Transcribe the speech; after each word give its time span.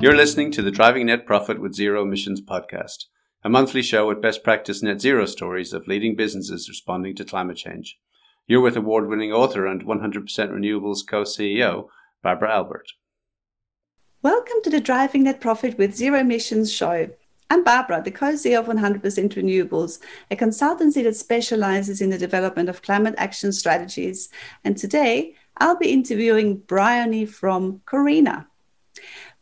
You're 0.00 0.16
listening 0.16 0.50
to 0.52 0.62
the 0.62 0.70
Driving 0.70 1.08
Net 1.08 1.26
Profit 1.26 1.60
with 1.60 1.74
Zero 1.74 2.02
Emissions 2.02 2.40
podcast, 2.40 3.04
a 3.44 3.50
monthly 3.50 3.82
show 3.82 4.08
with 4.08 4.22
best 4.22 4.42
practice 4.42 4.82
net 4.82 4.98
zero 4.98 5.26
stories 5.26 5.74
of 5.74 5.86
leading 5.86 6.16
businesses 6.16 6.70
responding 6.70 7.14
to 7.16 7.24
climate 7.26 7.58
change. 7.58 7.98
You're 8.46 8.62
with 8.62 8.78
award 8.78 9.10
winning 9.10 9.30
author 9.30 9.66
and 9.66 9.84
100% 9.84 10.24
Renewables 10.24 11.06
co 11.06 11.24
CEO, 11.24 11.88
Barbara 12.22 12.50
Albert. 12.50 12.92
Welcome 14.22 14.62
to 14.64 14.70
the 14.70 14.80
Driving 14.80 15.24
Net 15.24 15.38
Profit 15.38 15.76
with 15.76 15.94
Zero 15.94 16.20
Emissions 16.20 16.72
show. 16.72 17.10
I'm 17.50 17.62
Barbara, 17.62 18.00
the 18.02 18.10
co 18.10 18.32
CEO 18.32 18.60
of 18.60 18.68
100% 18.68 19.02
Renewables, 19.02 19.98
a 20.30 20.36
consultancy 20.36 21.02
that 21.02 21.16
specializes 21.16 22.00
in 22.00 22.08
the 22.08 22.16
development 22.16 22.70
of 22.70 22.80
climate 22.80 23.16
action 23.18 23.52
strategies. 23.52 24.30
And 24.64 24.78
today, 24.78 25.34
I'll 25.58 25.76
be 25.76 25.92
interviewing 25.92 26.56
Briony 26.56 27.26
from 27.26 27.82
Corena. 27.84 28.46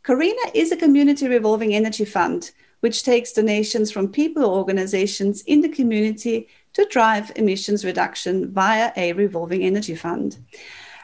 Corena 0.03 0.51
is 0.53 0.71
a 0.71 0.77
community 0.77 1.27
revolving 1.27 1.75
energy 1.75 2.05
fund 2.05 2.51
which 2.79 3.03
takes 3.03 3.33
donations 3.33 3.91
from 3.91 4.07
people 4.07 4.45
or 4.45 4.57
organizations 4.57 5.41
in 5.41 5.59
the 5.61 5.69
community 5.69 6.47
to 6.73 6.85
drive 6.85 7.31
emissions 7.35 7.83
reduction 7.83 8.51
via 8.53 8.93
a 8.95 9.11
revolving 9.13 9.63
energy 9.63 9.95
fund. 9.95 10.37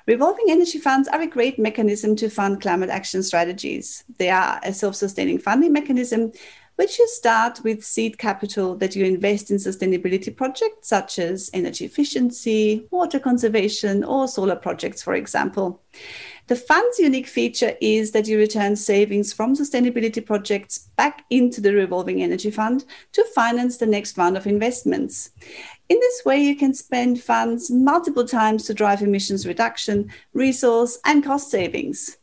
Revolving 0.08 0.46
energy 0.50 0.78
funds 0.78 1.08
are 1.10 1.22
a 1.22 1.28
great 1.28 1.58
mechanism 1.60 2.16
to 2.16 2.30
fund 2.30 2.62
climate 2.62 2.90
action 2.90 3.24
strategies. 3.24 4.04
They 4.18 4.30
are 4.30 4.60
a 4.64 4.72
self 4.72 4.96
sustaining 4.96 5.40
funding 5.40 5.74
mechanism 5.74 6.32
which 6.76 7.00
you 7.00 7.08
start 7.08 7.62
with 7.64 7.84
seed 7.84 8.18
capital 8.18 8.76
that 8.76 8.96
you 8.96 9.06
invest 9.06 9.50
in 9.50 9.58
sustainability 9.58 10.36
projects 10.36 10.90
such 10.90 11.20
as 11.20 11.50
energy 11.54 11.86
efficiency, 11.86 12.86
water 12.92 13.20
conservation, 13.20 14.04
or 14.04 14.28
solar 14.28 14.58
projects, 14.58 15.02
for 15.02 15.14
example. 15.14 15.82
The 16.48 16.56
fund's 16.56 17.00
unique 17.00 17.26
feature 17.26 17.76
is 17.82 18.12
that 18.12 18.28
you 18.28 18.38
return 18.38 18.76
savings 18.76 19.34
from 19.34 19.56
sustainability 19.56 20.24
projects 20.24 20.90
back 20.96 21.26
into 21.32 21.60
the 21.60 21.74
revolving 21.74 22.22
energy 22.22 22.52
fund 22.52 22.86
to 23.14 23.24
finance 23.34 23.78
the 23.78 23.88
next 23.88 24.16
round 24.16 24.38
of 24.38 24.46
investments. 24.46 25.32
In 25.90 26.00
this 26.00 26.24
way, 26.24 26.40
you 26.40 26.56
can 26.56 26.76
spend 26.76 27.20
funds 27.20 27.72
multiple 27.72 28.28
times 28.28 28.66
to 28.66 28.76
drive 28.76 29.02
emissions 29.02 29.48
reduction, 29.48 30.12
resource, 30.34 31.00
and 31.04 31.24
cost 31.24 31.50
savings. 31.50 32.18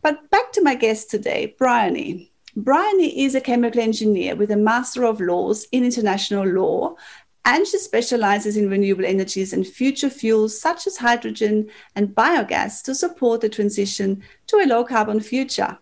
But 0.00 0.30
back 0.30 0.52
to 0.52 0.62
my 0.62 0.76
guest 0.76 1.10
today, 1.10 1.56
Briony. 1.58 2.30
Briony 2.56 3.24
is 3.24 3.34
a 3.34 3.40
chemical 3.40 3.80
engineer 3.80 4.34
with 4.34 4.50
a 4.50 4.56
Master 4.56 5.04
of 5.04 5.20
Laws 5.20 5.66
in 5.72 5.84
International 5.84 6.46
Law 6.46 6.96
and 7.44 7.66
she 7.66 7.78
specializes 7.78 8.56
in 8.56 8.68
renewable 8.68 9.04
energies 9.04 9.52
and 9.52 9.66
future 9.66 10.10
fuels 10.10 10.60
such 10.60 10.86
as 10.86 10.96
hydrogen 10.96 11.68
and 11.96 12.14
biogas 12.14 12.82
to 12.82 12.94
support 12.94 13.40
the 13.40 13.48
transition 13.48 14.22
to 14.46 14.56
a 14.56 14.66
low 14.66 14.84
carbon 14.84 15.20
future. 15.20 15.78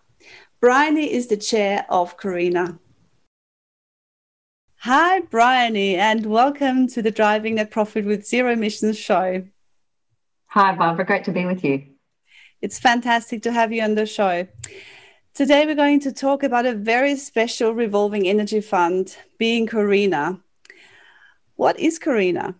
Briony 0.61 1.11
is 1.11 1.27
the 1.27 1.37
chair 1.37 1.85
of 1.89 2.17
Corena. 2.17 2.79
Hi, 4.83 5.19
Briony, 5.19 5.97
and 5.97 6.25
welcome 6.25 6.87
to 6.87 7.01
the 7.01 7.11
Driving 7.11 7.55
Net 7.55 7.69
Profit 7.69 8.05
with 8.05 8.25
Zero 8.25 8.53
Emissions 8.53 8.97
show. 8.97 9.43
Hi, 10.47 10.73
Barbara. 10.73 11.05
Great 11.05 11.25
to 11.25 11.31
be 11.31 11.45
with 11.45 11.65
you. 11.65 11.85
It's 12.61 12.79
fantastic 12.79 13.41
to 13.43 13.51
have 13.51 13.73
you 13.73 13.81
on 13.83 13.95
the 13.95 14.05
show. 14.05 14.47
Today, 15.33 15.65
we're 15.65 15.75
going 15.75 15.99
to 16.01 16.11
talk 16.11 16.43
about 16.43 16.65
a 16.65 16.73
very 16.73 17.15
special 17.15 17.73
revolving 17.73 18.27
energy 18.27 18.61
fund, 18.61 19.15
being 19.37 19.67
Corena. 19.67 20.41
What 21.59 21.77
is 21.77 21.99
Corena? 21.99 22.55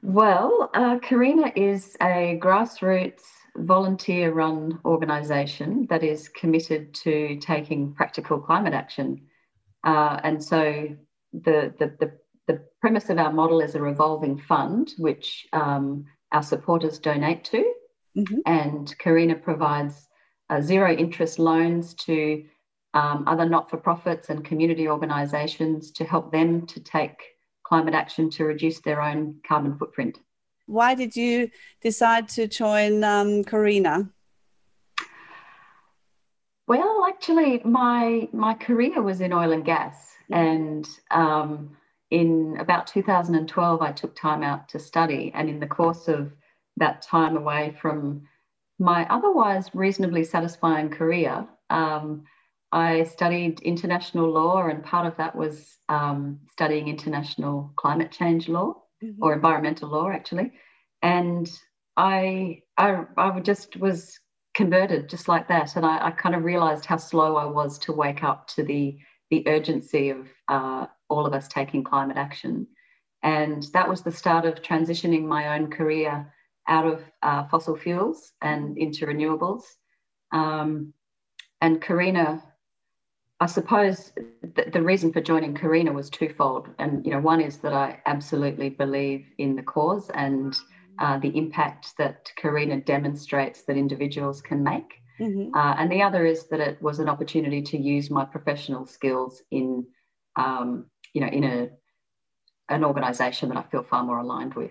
Well, 0.00 0.70
uh, 0.74 1.00
Corena 1.00 1.52
is 1.56 1.96
a 2.00 2.38
grassroots 2.40 3.24
volunteer 3.56 4.32
run 4.32 4.78
organisation 4.84 5.88
that 5.90 6.04
is 6.04 6.28
committed 6.28 6.94
to 7.02 7.40
taking 7.40 7.94
practical 7.94 8.38
climate 8.38 8.74
action. 8.74 9.22
Uh, 9.82 10.20
and 10.22 10.40
so 10.42 10.96
the, 11.32 11.74
the, 11.80 11.96
the, 11.98 12.12
the, 12.46 12.62
premise 12.80 13.10
of 13.10 13.18
our 13.18 13.32
model 13.32 13.60
is 13.60 13.74
a 13.74 13.82
revolving 13.82 14.38
fund, 14.38 14.94
which 14.98 15.48
um, 15.52 16.04
our 16.30 16.44
supporters 16.44 17.00
donate 17.00 17.42
to. 17.46 17.64
Mm-hmm. 18.16 18.38
And 18.46 18.94
Corena 19.00 19.34
provides 19.34 20.06
uh, 20.48 20.60
zero 20.60 20.92
interest 20.92 21.40
loans 21.40 21.94
to 22.06 22.44
um, 22.94 23.24
other 23.26 23.48
not 23.48 23.68
for 23.68 23.78
profits 23.78 24.28
and 24.28 24.44
community 24.44 24.88
organisations 24.88 25.90
to 25.92 26.04
help 26.04 26.30
them 26.30 26.66
to 26.66 26.78
take 26.78 27.31
climate 27.72 27.94
action 27.94 28.28
to 28.28 28.44
reduce 28.44 28.80
their 28.80 29.00
own 29.00 29.34
carbon 29.48 29.74
footprint. 29.78 30.18
Why 30.66 30.94
did 30.94 31.16
you 31.16 31.48
decide 31.80 32.28
to 32.36 32.46
join 32.46 33.02
um, 33.02 33.42
Corena? 33.44 34.10
Well, 36.66 37.06
actually, 37.08 37.62
my 37.64 38.28
my 38.34 38.52
career 38.52 39.00
was 39.00 39.22
in 39.22 39.32
oil 39.32 39.52
and 39.52 39.64
gas, 39.64 39.96
and 40.30 40.86
um, 41.10 41.74
in 42.10 42.58
about 42.60 42.88
2012, 42.88 43.80
I 43.80 43.92
took 43.92 44.14
time 44.14 44.42
out 44.42 44.68
to 44.68 44.78
study, 44.78 45.32
and 45.34 45.48
in 45.48 45.58
the 45.58 45.66
course 45.66 46.08
of 46.08 46.30
that 46.76 47.00
time 47.00 47.38
away 47.38 47.74
from 47.80 48.28
my 48.78 49.06
otherwise 49.08 49.70
reasonably 49.72 50.24
satisfying 50.24 50.90
career, 50.90 51.46
um, 51.70 52.24
I 52.72 53.04
studied 53.04 53.60
international 53.60 54.30
law, 54.30 54.66
and 54.66 54.82
part 54.82 55.06
of 55.06 55.16
that 55.18 55.36
was 55.36 55.76
um, 55.90 56.40
studying 56.50 56.88
international 56.88 57.72
climate 57.76 58.10
change 58.10 58.48
law 58.48 58.82
mm-hmm. 59.04 59.22
or 59.22 59.34
environmental 59.34 59.90
law, 59.90 60.08
actually. 60.08 60.52
And 61.02 61.50
I, 61.96 62.62
I, 62.78 63.04
I 63.18 63.40
just 63.40 63.76
was 63.76 64.18
converted 64.54 65.10
just 65.10 65.28
like 65.28 65.48
that, 65.48 65.76
and 65.76 65.84
I, 65.84 66.06
I, 66.06 66.10
kind 66.12 66.34
of 66.34 66.44
realized 66.44 66.86
how 66.86 66.96
slow 66.96 67.36
I 67.36 67.44
was 67.44 67.78
to 67.80 67.92
wake 67.92 68.22
up 68.22 68.48
to 68.48 68.62
the 68.62 68.98
the 69.30 69.46
urgency 69.48 70.10
of 70.10 70.28
uh, 70.48 70.86
all 71.08 71.26
of 71.26 71.32
us 71.32 71.48
taking 71.48 71.82
climate 71.82 72.18
action. 72.18 72.66
And 73.22 73.64
that 73.72 73.88
was 73.88 74.02
the 74.02 74.12
start 74.12 74.44
of 74.44 74.62
transitioning 74.62 75.24
my 75.24 75.54
own 75.56 75.70
career 75.70 76.30
out 76.68 76.86
of 76.86 77.02
uh, 77.22 77.44
fossil 77.48 77.76
fuels 77.76 78.32
and 78.42 78.76
into 78.76 79.06
renewables. 79.06 79.62
Um, 80.32 80.92
and 81.62 81.80
Corena 81.80 82.42
I 83.42 83.46
suppose 83.46 84.12
the, 84.54 84.70
the 84.72 84.80
reason 84.80 85.12
for 85.12 85.20
joining 85.20 85.52
Corena 85.52 85.92
was 85.92 86.08
twofold. 86.08 86.68
And, 86.78 87.04
you 87.04 87.10
know, 87.10 87.18
one 87.18 87.40
is 87.40 87.56
that 87.58 87.72
I 87.72 88.00
absolutely 88.06 88.68
believe 88.70 89.26
in 89.38 89.56
the 89.56 89.64
cause 89.64 90.08
and 90.14 90.56
uh, 91.00 91.18
the 91.18 91.36
impact 91.36 91.96
that 91.98 92.30
Corena 92.40 92.84
demonstrates 92.84 93.62
that 93.62 93.76
individuals 93.76 94.40
can 94.40 94.62
make. 94.62 95.02
Mm-hmm. 95.18 95.52
Uh, 95.56 95.74
and 95.76 95.90
the 95.90 96.02
other 96.02 96.24
is 96.24 96.46
that 96.50 96.60
it 96.60 96.80
was 96.80 97.00
an 97.00 97.08
opportunity 97.08 97.62
to 97.62 97.76
use 97.76 98.10
my 98.10 98.24
professional 98.24 98.86
skills 98.86 99.42
in, 99.50 99.86
um, 100.36 100.86
you 101.12 101.20
know, 101.20 101.26
in 101.26 101.42
a 101.42 101.70
an 102.68 102.84
organisation 102.84 103.48
that 103.48 103.58
I 103.58 103.64
feel 103.64 103.82
far 103.82 104.04
more 104.04 104.18
aligned 104.18 104.54
with 104.54 104.70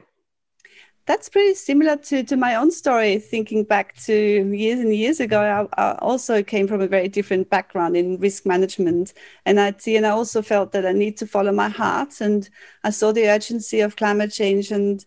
that's 1.05 1.29
pretty 1.29 1.55
similar 1.55 1.97
to, 1.97 2.23
to 2.23 2.37
my 2.37 2.55
own 2.55 2.71
story. 2.71 3.17
Thinking 3.17 3.63
back 3.63 3.95
to 4.03 4.13
years 4.13 4.79
and 4.79 4.93
years 4.93 5.19
ago, 5.19 5.67
I, 5.77 5.81
I, 5.81 5.97
also 5.97 6.43
came 6.43 6.67
from 6.67 6.81
a 6.81 6.87
very 6.87 7.07
different 7.07 7.49
background 7.49 7.97
in 7.97 8.19
risk 8.19 8.45
management, 8.45 9.13
and 9.45 9.59
I 9.59 9.73
and 9.87 10.05
I 10.05 10.11
also 10.11 10.41
felt 10.41 10.71
that 10.73 10.85
I 10.85 10.91
need 10.91 11.17
to 11.17 11.27
follow 11.27 11.51
my 11.51 11.69
heart, 11.69 12.21
and 12.21 12.47
I 12.83 12.91
saw 12.91 13.11
the 13.11 13.29
urgency 13.29 13.81
of 13.81 13.95
climate 13.95 14.31
change, 14.31 14.71
and 14.71 15.03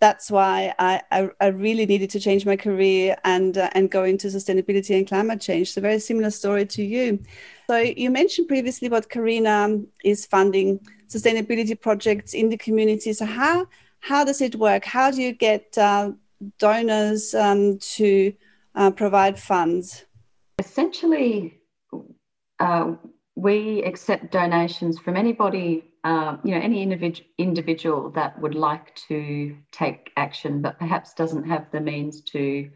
that's 0.00 0.30
why 0.30 0.74
I, 0.78 1.02
I, 1.10 1.30
I 1.40 1.46
really 1.48 1.84
needed 1.84 2.10
to 2.10 2.20
change 2.20 2.46
my 2.46 2.56
career 2.56 3.16
and 3.24 3.58
uh, 3.58 3.70
and 3.72 3.90
go 3.90 4.04
into 4.04 4.28
sustainability 4.28 4.96
and 4.96 5.06
climate 5.06 5.40
change. 5.40 5.72
So 5.72 5.80
very 5.80 5.98
similar 5.98 6.30
story 6.30 6.66
to 6.66 6.82
you. 6.82 7.22
So 7.68 7.76
you 7.76 8.10
mentioned 8.10 8.48
previously 8.48 8.88
what 8.88 9.10
Corena 9.10 9.84
is 10.04 10.24
funding 10.24 10.80
sustainability 11.08 11.78
projects 11.78 12.34
in 12.34 12.48
the 12.48 12.56
community. 12.56 13.12
So 13.12 13.26
how 13.26 13.66
how 14.00 14.24
does 14.24 14.40
it 14.40 14.56
work? 14.56 14.84
How 14.84 15.10
do 15.10 15.22
you 15.22 15.32
get 15.32 15.76
uh, 15.76 16.12
donors 16.58 17.34
um, 17.34 17.78
to 17.78 18.32
uh, 18.74 18.90
provide 18.90 19.38
funds? 19.38 20.04
Essentially, 20.58 21.58
uh, 22.60 22.94
we 23.36 23.82
accept 23.84 24.32
donations 24.32 24.98
from 24.98 25.16
anybody, 25.16 25.84
uh, 26.04 26.36
you 26.44 26.54
know, 26.54 26.60
any 26.60 26.84
individ- 26.84 27.24
individual 27.38 28.10
that 28.10 28.40
would 28.40 28.54
like 28.54 28.94
to 29.08 29.56
take 29.70 30.10
action, 30.16 30.60
but 30.60 30.78
perhaps 30.78 31.14
doesn't 31.14 31.44
have 31.44 31.70
the 31.70 31.80
means 31.80 32.22
to, 32.22 32.68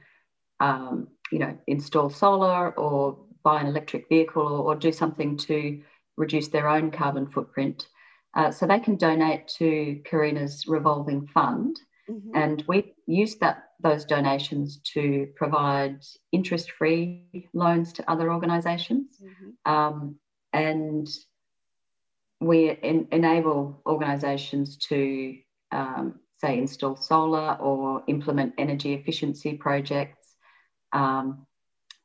um, 0.60 1.08
you 1.32 1.38
know, 1.38 1.56
install 1.66 2.10
solar 2.10 2.70
or 2.78 3.18
buy 3.42 3.60
an 3.60 3.66
electric 3.66 4.08
vehicle 4.08 4.42
or, 4.42 4.72
or 4.72 4.76
do 4.76 4.92
something 4.92 5.36
to 5.36 5.82
reduce 6.16 6.48
their 6.48 6.68
own 6.68 6.90
carbon 6.90 7.26
footprint. 7.26 7.88
Uh, 8.34 8.50
so 8.50 8.66
they 8.66 8.80
can 8.80 8.96
donate 8.96 9.46
to 9.46 10.00
Corena's 10.06 10.66
revolving 10.66 11.26
fund, 11.26 11.78
mm-hmm. 12.08 12.34
and 12.34 12.64
we 12.66 12.94
use 13.06 13.36
that 13.36 13.64
those 13.80 14.04
donations 14.04 14.78
to 14.94 15.28
provide 15.34 15.98
interest-free 16.30 17.48
loans 17.52 17.92
to 17.92 18.10
other 18.10 18.32
organisations, 18.32 19.18
mm-hmm. 19.22 19.72
um, 19.72 20.16
and 20.52 21.08
we 22.40 22.70
en- 22.82 23.08
enable 23.12 23.82
organisations 23.86 24.76
to 24.76 25.36
um, 25.70 26.20
say 26.40 26.58
install 26.58 26.96
solar 26.96 27.56
or 27.60 28.02
implement 28.06 28.54
energy 28.56 28.94
efficiency 28.94 29.54
projects. 29.54 30.34
Um, 30.92 31.46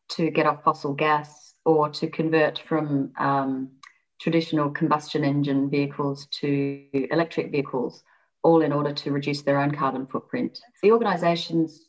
to 0.09 0.31
get 0.31 0.45
off 0.45 0.63
fossil 0.63 0.93
gas 0.93 1.53
or 1.65 1.89
to 1.89 2.07
convert 2.07 2.59
from 2.59 3.11
um, 3.17 3.71
traditional 4.19 4.69
combustion 4.69 5.23
engine 5.23 5.69
vehicles 5.69 6.27
to 6.27 6.83
electric 7.11 7.51
vehicles, 7.51 8.03
all 8.43 8.61
in 8.61 8.71
order 8.71 8.93
to 8.93 9.11
reduce 9.11 9.41
their 9.41 9.59
own 9.59 9.71
carbon 9.71 10.07
footprint. 10.07 10.59
The 10.81 10.91
organisations 10.91 11.87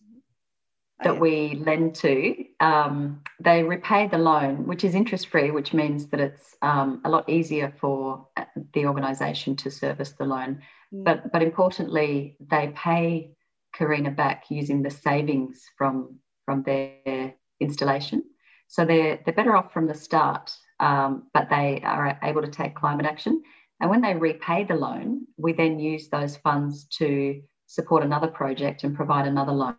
that 1.05 1.21
we 1.21 1.55
lend 1.55 1.95
to, 1.95 2.45
um, 2.59 3.23
they 3.39 3.63
repay 3.63 4.09
the 4.09 4.19
loan, 4.19 4.67
which 4.67 4.83
is 4.83 4.95
interest 4.95 5.29
free, 5.29 5.51
which 5.53 5.73
means 5.73 6.07
that 6.09 6.21
it's 6.21 6.57
um, 6.61 7.01
a 7.05 7.09
lot 7.09 7.29
easier 7.29 7.73
for 7.81 8.27
uh, 8.37 8.45
the 8.73 8.87
organisation 8.87 9.55
to 9.57 9.71
service 9.71 10.13
the 10.13 10.25
loan. 10.25 10.61
Mm. 10.93 11.05
But 11.05 11.33
but 11.33 11.43
importantly, 11.43 12.37
they 12.41 12.73
pay 12.75 13.31
Corena 13.77 14.15
back 14.15 14.51
using 14.51 14.83
the 14.83 14.91
savings 14.91 15.65
from 15.77 16.19
from 16.45 16.65
their 16.65 17.35
installation. 17.61 18.25
So 18.67 18.85
they're 18.85 19.21
they're 19.25 19.35
better 19.35 19.57
off 19.57 19.73
from 19.73 19.87
the 19.87 19.95
start, 19.95 20.53
um, 20.81 21.25
but 21.35 21.49
they 21.51 21.81
are 21.85 22.19
able 22.23 22.43
to 22.43 22.51
take 22.51 22.75
climate 22.75 23.07
action. 23.07 23.43
And 23.81 23.91
when 23.91 24.01
they 24.01 24.15
repay 24.15 24.65
the 24.65 24.75
loan, 24.75 25.27
we 25.37 25.53
then 25.53 25.79
use 25.79 26.09
those 26.09 26.37
funds 26.37 26.85
to 26.99 27.41
support 27.67 28.03
another 28.03 28.29
project 28.29 28.85
and 28.85 28.95
provide 28.95 29.27
another 29.27 29.53
loan. 29.53 29.77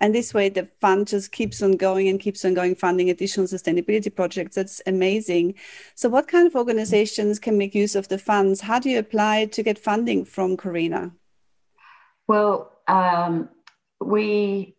And 0.00 0.14
this 0.14 0.32
way, 0.32 0.48
the 0.48 0.68
fund 0.80 1.08
just 1.08 1.32
keeps 1.32 1.60
on 1.60 1.72
going 1.72 2.08
and 2.08 2.20
keeps 2.20 2.44
on 2.44 2.54
going, 2.54 2.76
funding 2.76 3.10
additional 3.10 3.46
sustainability 3.46 4.14
projects. 4.14 4.54
That's 4.54 4.80
amazing. 4.86 5.54
So, 5.96 6.08
what 6.08 6.28
kind 6.28 6.46
of 6.46 6.54
organizations 6.54 7.40
can 7.40 7.58
make 7.58 7.74
use 7.74 7.96
of 7.96 8.06
the 8.06 8.18
funds? 8.18 8.60
How 8.60 8.78
do 8.78 8.90
you 8.90 9.00
apply 9.00 9.46
to 9.46 9.62
get 9.62 9.76
funding 9.76 10.24
from 10.24 10.56
Corena? 10.56 11.12
Well, 12.28 12.78
um, 12.86 13.48
we 14.00 14.76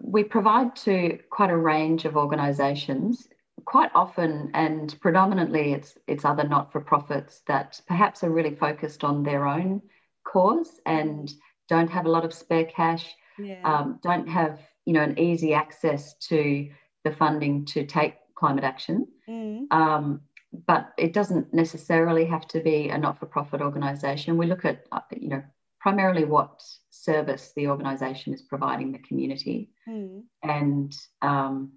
we 0.00 0.24
provide 0.24 0.74
to 0.76 1.18
quite 1.30 1.50
a 1.50 1.56
range 1.56 2.06
of 2.06 2.16
organisations. 2.16 3.28
Quite 3.64 3.90
often, 3.94 4.50
and 4.54 4.94
predominantly, 5.00 5.72
it's 5.72 5.96
it's 6.06 6.24
other 6.24 6.46
not 6.46 6.72
for 6.72 6.80
profits 6.80 7.42
that 7.46 7.80
perhaps 7.86 8.22
are 8.24 8.30
really 8.30 8.54
focused 8.54 9.04
on 9.04 9.22
their 9.22 9.46
own 9.46 9.82
cause 10.24 10.80
and 10.86 11.32
don't 11.68 11.90
have 11.90 12.06
a 12.06 12.10
lot 12.10 12.24
of 12.24 12.32
spare 12.32 12.64
cash 12.64 13.14
yeah. 13.38 13.60
um, 13.64 13.98
don't 14.02 14.28
have 14.28 14.60
you 14.84 14.92
know 14.92 15.02
an 15.02 15.18
easy 15.18 15.54
access 15.54 16.14
to 16.14 16.68
the 17.04 17.12
funding 17.12 17.64
to 17.66 17.86
take 17.86 18.14
climate 18.34 18.64
action. 18.64 19.06
Mm. 19.28 19.70
Um, 19.70 20.20
but 20.66 20.92
it 20.96 21.12
doesn't 21.12 21.52
necessarily 21.52 22.24
have 22.24 22.48
to 22.48 22.60
be 22.60 22.88
a 22.88 22.96
not-for-profit 22.96 23.60
organisation. 23.60 24.38
We 24.38 24.46
look 24.46 24.64
at 24.64 24.84
uh, 24.92 25.00
you 25.16 25.28
know 25.28 25.42
primarily 25.80 26.24
what 26.24 26.62
service 26.90 27.52
the 27.54 27.68
organisation 27.68 28.34
is 28.34 28.42
providing 28.42 28.92
the 28.92 28.98
community, 28.98 29.70
mm. 29.88 30.22
and 30.42 30.94
um, 31.22 31.72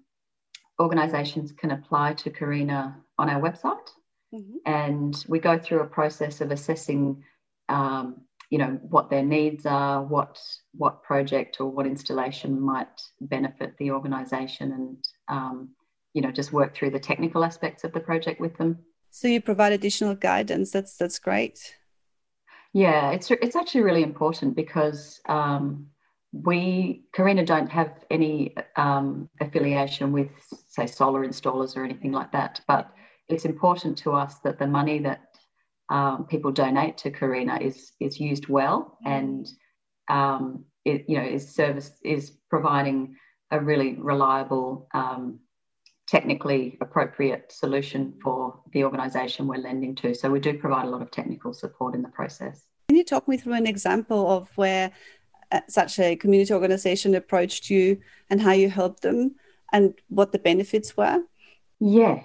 organisations 0.80 1.52
can 1.52 1.72
apply 1.72 2.14
to 2.14 2.30
Corena 2.30 2.94
on 3.18 3.28
our 3.28 3.40
website, 3.40 3.88
mm-hmm. 4.34 4.56
and 4.66 5.24
we 5.28 5.38
go 5.38 5.58
through 5.58 5.80
a 5.80 5.86
process 5.86 6.40
of 6.40 6.50
assessing 6.50 7.22
um, 7.68 8.22
you 8.52 8.58
know 8.58 8.78
what 8.82 9.08
their 9.08 9.22
needs 9.22 9.64
are 9.64 10.02
what 10.02 10.38
what 10.72 11.02
project 11.02 11.58
or 11.58 11.70
what 11.70 11.86
installation 11.86 12.60
might 12.60 13.00
benefit 13.22 13.74
the 13.78 13.90
organization 13.90 14.72
and 14.72 15.08
um, 15.28 15.70
you 16.12 16.20
know 16.20 16.30
just 16.30 16.52
work 16.52 16.74
through 16.74 16.90
the 16.90 17.00
technical 17.00 17.44
aspects 17.44 17.82
of 17.82 17.92
the 17.92 18.00
project 18.00 18.40
with 18.40 18.54
them. 18.58 18.78
So 19.10 19.26
you 19.26 19.40
provide 19.40 19.72
additional 19.72 20.14
guidance. 20.14 20.70
That's 20.70 20.96
that's 20.98 21.18
great. 21.18 21.76
Yeah 22.74 23.12
it's 23.12 23.30
it's 23.30 23.56
actually 23.56 23.82
really 23.82 24.02
important 24.02 24.54
because 24.54 25.20
um, 25.26 25.86
we 26.32 27.04
Corena 27.14 27.44
don't 27.44 27.70
have 27.70 28.04
any 28.10 28.54
um, 28.76 29.28
affiliation 29.40 30.12
with 30.12 30.30
say 30.68 30.86
solar 30.86 31.26
installers 31.26 31.76
or 31.76 31.84
anything 31.84 32.12
like 32.12 32.32
that 32.32 32.60
but 32.66 32.90
it's 33.28 33.44
important 33.44 33.96
to 33.98 34.12
us 34.12 34.38
that 34.40 34.58
the 34.58 34.66
money 34.66 34.98
that 34.98 35.20
um, 35.90 36.26
people 36.26 36.50
donate 36.50 36.96
to 36.98 37.10
Corena 37.10 37.60
is 37.60 37.92
is 38.00 38.18
used 38.18 38.48
well 38.48 38.98
mm. 39.06 39.10
and 39.10 39.48
um, 40.08 40.64
it, 40.84 41.04
you 41.08 41.18
know 41.18 41.24
is 41.24 41.54
service 41.54 41.92
is 42.02 42.32
providing 42.48 43.14
a 43.50 43.60
really 43.60 43.96
reliable 43.98 44.88
um, 44.94 45.38
technically 46.08 46.76
appropriate 46.80 47.52
solution 47.52 48.14
for 48.22 48.60
the 48.72 48.84
organisation 48.84 49.46
we're 49.46 49.56
lending 49.56 49.94
to. 49.94 50.14
So 50.14 50.30
we 50.30 50.40
do 50.40 50.58
provide 50.58 50.86
a 50.86 50.90
lot 50.90 51.02
of 51.02 51.10
technical 51.10 51.52
support 51.52 51.94
in 51.94 52.02
the 52.02 52.08
process. 52.08 52.64
Can 52.88 52.96
you 52.96 53.04
talk 53.04 53.28
me 53.28 53.36
through 53.36 53.54
an 53.54 53.66
example 53.66 54.30
of 54.30 54.50
where 54.56 54.90
such 55.68 55.98
a 55.98 56.16
community 56.16 56.52
organisation 56.52 57.14
approached 57.14 57.70
you 57.70 57.98
and 58.30 58.40
how 58.40 58.52
you 58.52 58.70
helped 58.70 59.02
them 59.02 59.34
and 59.72 59.94
what 60.08 60.32
the 60.32 60.38
benefits 60.38 60.96
were? 60.96 61.22
Yes. 61.80 62.24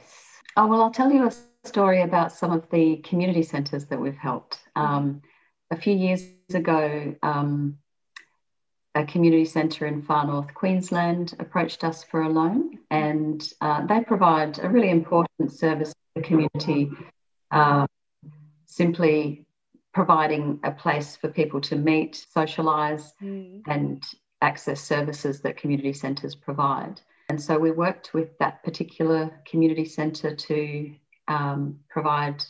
Oh, 0.56 0.68
well, 0.68 0.82
I'll 0.82 0.92
tell 0.92 1.12
you 1.12 1.28
a 1.28 1.32
story 1.68 2.02
about 2.02 2.32
some 2.32 2.52
of 2.52 2.70
the 2.70 2.98
community 2.98 3.44
centres 3.44 3.86
that 3.88 4.00
we've 4.00 4.16
helped. 4.16 4.60
Um, 4.76 5.22
a 5.72 5.76
few 5.76 5.94
years 5.94 6.24
ago, 6.54 7.16
um, 7.24 7.78
a 8.96 9.06
community 9.06 9.46
centre 9.46 9.86
in 9.86 10.02
far 10.02 10.26
north 10.26 10.54
Queensland 10.54 11.36
approached 11.40 11.84
us 11.84 12.04
for 12.04 12.22
a 12.22 12.30
loan, 12.30 12.80
and 12.90 13.54
uh, 13.62 13.86
they 13.86 14.02
provide 14.02 14.60
a 14.64 14.70
really 14.70 14.90
important 14.90 15.52
service 15.52 15.90
to 15.90 15.96
the 16.16 16.22
community, 16.22 16.90
uh, 17.52 17.86
simply 18.66 19.47
providing 19.98 20.60
a 20.64 20.70
place 20.70 21.16
for 21.16 21.28
people 21.28 21.60
to 21.60 21.76
meet, 21.76 22.24
socialise, 22.36 23.14
mm. 23.20 23.60
and 23.66 24.04
access 24.44 24.80
services 24.80 25.42
that 25.42 25.58
community 25.58 25.92
centres 25.92 26.36
provide. 26.36 27.02
And 27.30 27.42
so 27.42 27.58
we 27.58 27.72
worked 27.72 28.14
with 28.14 28.38
that 28.38 28.62
particular 28.64 29.32
community 29.50 29.86
centre 29.86 30.36
to 30.36 30.94
um, 31.28 31.80
provide 31.90 32.44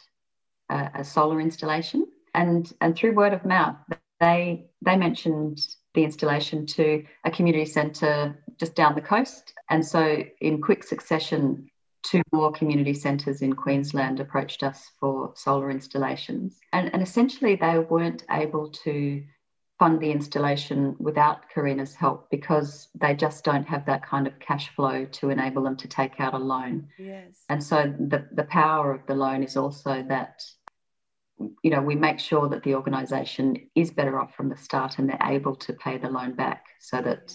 a, 0.70 0.90
a, 0.96 1.04
solar 1.06 1.40
installation, 1.40 2.06
and 2.34 2.70
and 2.82 2.94
through 2.98 3.16
word 3.16 3.32
of 3.32 3.46
mouth, 3.46 3.78
they 4.20 4.66
they 4.82 4.98
mentioned 4.98 5.66
the 5.94 6.04
installation 6.04 6.66
to 6.66 7.06
a 7.24 7.32
community 7.32 7.66
centre 7.66 8.44
just 8.60 8.76
down 8.76 8.94
the 8.94 9.10
coast, 9.14 9.54
and 9.70 9.86
so 9.86 10.22
in 10.42 10.62
quick 10.62 10.84
succession, 10.84 11.70
two 12.10 12.22
more 12.32 12.52
community 12.52 12.94
centres 12.94 13.42
in 13.42 13.54
Queensland 13.54 14.20
approached 14.20 14.64
us 14.64 14.92
for 15.00 15.34
solar 15.36 15.70
installations, 15.70 16.60
and 16.72 16.94
and 16.94 17.02
essentially 17.02 17.56
they 17.56 17.80
weren't 17.80 18.24
able 18.30 18.70
to 18.86 19.24
fund 19.80 20.00
the 20.00 20.12
installation 20.12 20.96
without 20.98 21.50
Corena's 21.54 21.94
help 21.94 22.30
because 22.32 22.88
they 23.00 23.14
just 23.14 23.44
don't 23.44 23.68
have 23.68 23.86
that 23.86 24.04
kind 24.04 24.26
of 24.26 24.40
cash 24.40 24.70
flow 24.76 25.06
to 25.06 25.30
enable 25.30 25.62
them 25.64 25.78
to 25.78 25.88
take 25.88 26.20
out 26.20 26.34
a 26.34 26.38
loan. 26.38 26.88
Yes. 26.98 27.44
And 27.50 27.64
so 27.64 27.94
the, 28.00 28.28
the 28.32 28.46
power 28.46 28.92
of 28.92 29.06
the 29.06 29.14
loan 29.14 29.44
is 29.44 29.56
also 29.56 30.04
that, 30.10 30.42
you 31.64 31.70
know, 31.70 31.82
we 31.82 31.96
make 31.96 32.20
sure 32.20 32.50
that 32.50 32.64
the 32.64 32.74
organisation 32.74 33.70
is 33.76 33.92
better 33.92 34.20
off 34.20 34.34
from 34.34 34.50
the 34.50 34.58
start 34.58 34.98
and 34.98 35.08
they're 35.08 35.30
able 35.38 35.56
to 35.56 35.74
pay 35.74 36.00
the 36.00 36.10
loan 36.10 36.34
back 36.34 36.66
so 36.80 37.00
that, 37.02 37.32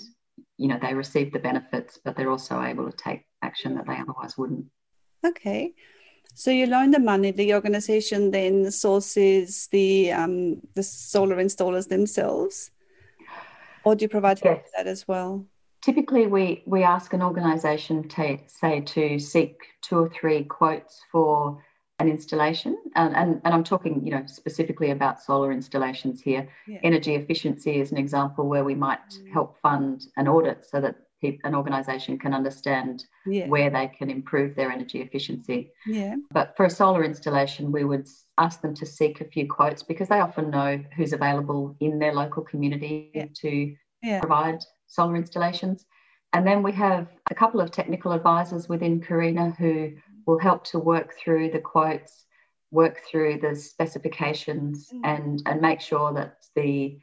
you 0.57 0.67
know, 0.67 0.81
they 0.83 0.95
receive 0.95 1.33
the 1.33 1.39
benefits, 1.39 2.01
but 2.05 2.17
they're 2.17 2.31
also 2.31 2.61
able 2.61 2.91
to 2.91 2.97
take 2.97 3.23
action 3.43 3.75
that 3.75 3.87
they 3.87 3.97
otherwise 3.97 4.39
wouldn't. 4.39 4.67
Okay. 5.25 5.75
So 6.35 6.51
you 6.51 6.67
loan 6.67 6.91
the 6.91 6.99
money. 6.99 7.31
The 7.31 7.55
organization 7.55 8.31
then 8.31 8.71
sources 8.71 9.69
the 9.71 10.13
um, 10.13 10.61
the 10.75 10.83
solar 10.83 11.37
installers 11.37 11.89
themselves, 11.89 12.71
or 13.85 13.95
do 13.95 14.05
you 14.05 14.09
provide 14.09 14.41
yes. 14.43 14.71
that 14.77 14.87
as 14.87 15.07
well? 15.07 15.45
Typically, 15.83 16.27
we 16.27 16.63
we 16.67 16.85
ask 16.85 17.13
an 17.13 17.23
organisation 17.23 18.09
to 18.09 18.39
say 18.47 18.81
to 18.81 19.19
seek 19.19 19.57
two 19.83 19.99
or 19.99 20.09
three 20.09 20.45
quotes 20.45 21.03
for 21.11 21.63
an 21.99 22.09
installation, 22.09 22.77
and, 22.97 23.15
and, 23.15 23.41
and 23.45 23.55
I'm 23.55 23.63
talking, 23.63 24.05
you 24.05 24.11
know, 24.11 24.25
specifically 24.27 24.91
about 24.91 25.23
solar 25.23 25.53
installations 25.53 26.21
here. 26.21 26.49
Yeah. 26.67 26.79
Energy 26.83 27.15
efficiency 27.15 27.79
is 27.81 27.93
an 27.93 27.99
example 27.99 28.49
where 28.49 28.65
we 28.65 28.75
might 28.75 29.09
mm. 29.11 29.33
help 29.33 29.59
fund 29.61 30.07
an 30.17 30.27
audit 30.29 30.67
so 30.69 30.81
that 30.81 30.97
an 31.23 31.55
organisation 31.55 32.19
can 32.19 32.35
understand 32.35 33.05
yeah. 33.27 33.47
where 33.47 33.71
they 33.71 33.89
can 33.89 34.11
improve 34.11 34.55
their 34.55 34.71
energy 34.71 35.01
efficiency. 35.01 35.73
Yeah. 35.87 36.17
But 36.31 36.57
for 36.57 36.67
a 36.67 36.71
solar 36.71 37.05
installation, 37.05 37.73
we 37.73 37.85
would 37.85 38.09
ask 38.39 38.61
them 38.61 38.75
to 38.75 38.87
seek 38.87 39.21
a 39.21 39.25
few 39.25 39.47
quotes 39.47 39.83
because 39.83 40.09
they 40.09 40.21
often 40.21 40.51
know 40.51 40.83
who's 40.97 41.13
available 41.13 41.77
in 41.81 41.99
their 41.99 42.15
local 42.15 42.43
community 42.43 43.11
yeah. 43.15 43.27
to 43.43 43.75
yeah. 44.03 44.21
provide 44.21 44.61
solar 44.87 45.17
installations. 45.17 45.87
And 46.33 46.47
then 46.47 46.63
we 46.63 46.73
have 46.73 47.09
a 47.31 47.35
couple 47.35 47.61
of 47.61 47.71
technical 47.71 48.13
advisors 48.13 48.69
within 48.69 49.01
Corena 49.01 49.57
who 49.57 49.93
will 50.27 50.39
help 50.39 50.65
to 50.65 50.79
work 50.79 51.15
through 51.15 51.51
the 51.51 51.59
quotes, 51.59 52.25
work 52.71 53.01
through 53.11 53.39
the 53.41 53.55
specifications, 53.55 54.91
mm. 54.93 55.01
and, 55.05 55.43
and 55.47 55.61
make 55.61 55.81
sure 55.81 56.13
that 56.15 56.39
the 56.57 56.99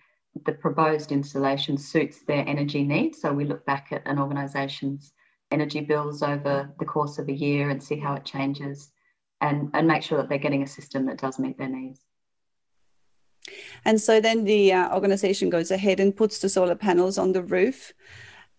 the 0.45 0.53
proposed 0.53 1.11
installation 1.11 1.77
suits 1.77 2.21
their 2.23 2.47
energy 2.47 2.83
needs. 2.83 3.21
So 3.21 3.33
we 3.33 3.45
look 3.45 3.65
back 3.65 3.89
at 3.91 4.07
an 4.07 4.19
organisation's 4.19 5.11
energy 5.51 5.81
bills 5.81 6.21
over 6.21 6.69
the 6.79 6.85
course 6.85 7.17
of 7.17 7.27
a 7.27 7.33
year 7.33 7.69
and 7.69 7.81
see 7.81 7.97
how 7.97 8.13
it 8.13 8.25
changes 8.25 8.91
and, 9.41 9.69
and 9.73 9.87
make 9.87 10.03
sure 10.03 10.17
that 10.17 10.29
they're 10.29 10.37
getting 10.37 10.63
a 10.63 10.67
system 10.67 11.05
that 11.07 11.17
does 11.17 11.39
meet 11.39 11.57
their 11.57 11.69
needs. 11.69 12.01
And 13.85 13.99
so 13.99 14.21
then 14.21 14.43
the 14.43 14.73
uh, 14.73 14.93
organisation 14.93 15.49
goes 15.49 15.71
ahead 15.71 15.99
and 15.99 16.15
puts 16.15 16.39
the 16.39 16.49
solar 16.49 16.75
panels 16.75 17.17
on 17.17 17.31
the 17.31 17.41
roof. 17.41 17.93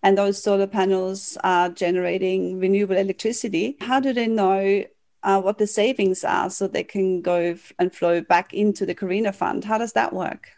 and 0.02 0.16
those 0.16 0.42
solar 0.42 0.66
panels 0.66 1.36
are 1.44 1.68
generating 1.68 2.58
renewable 2.58 2.96
electricity, 2.96 3.76
how 3.80 4.00
do 4.00 4.12
they 4.12 4.26
know 4.26 4.84
uh, 5.22 5.40
what 5.40 5.58
the 5.58 5.66
savings 5.66 6.24
are 6.24 6.48
so 6.48 6.66
they 6.66 6.82
can 6.82 7.20
go 7.20 7.54
and 7.78 7.94
flow 7.94 8.20
back 8.20 8.54
into 8.54 8.86
the 8.86 8.94
Corena 8.94 9.34
Fund? 9.34 9.64
How 9.64 9.78
does 9.78 9.92
that 9.92 10.12
work? 10.12 10.48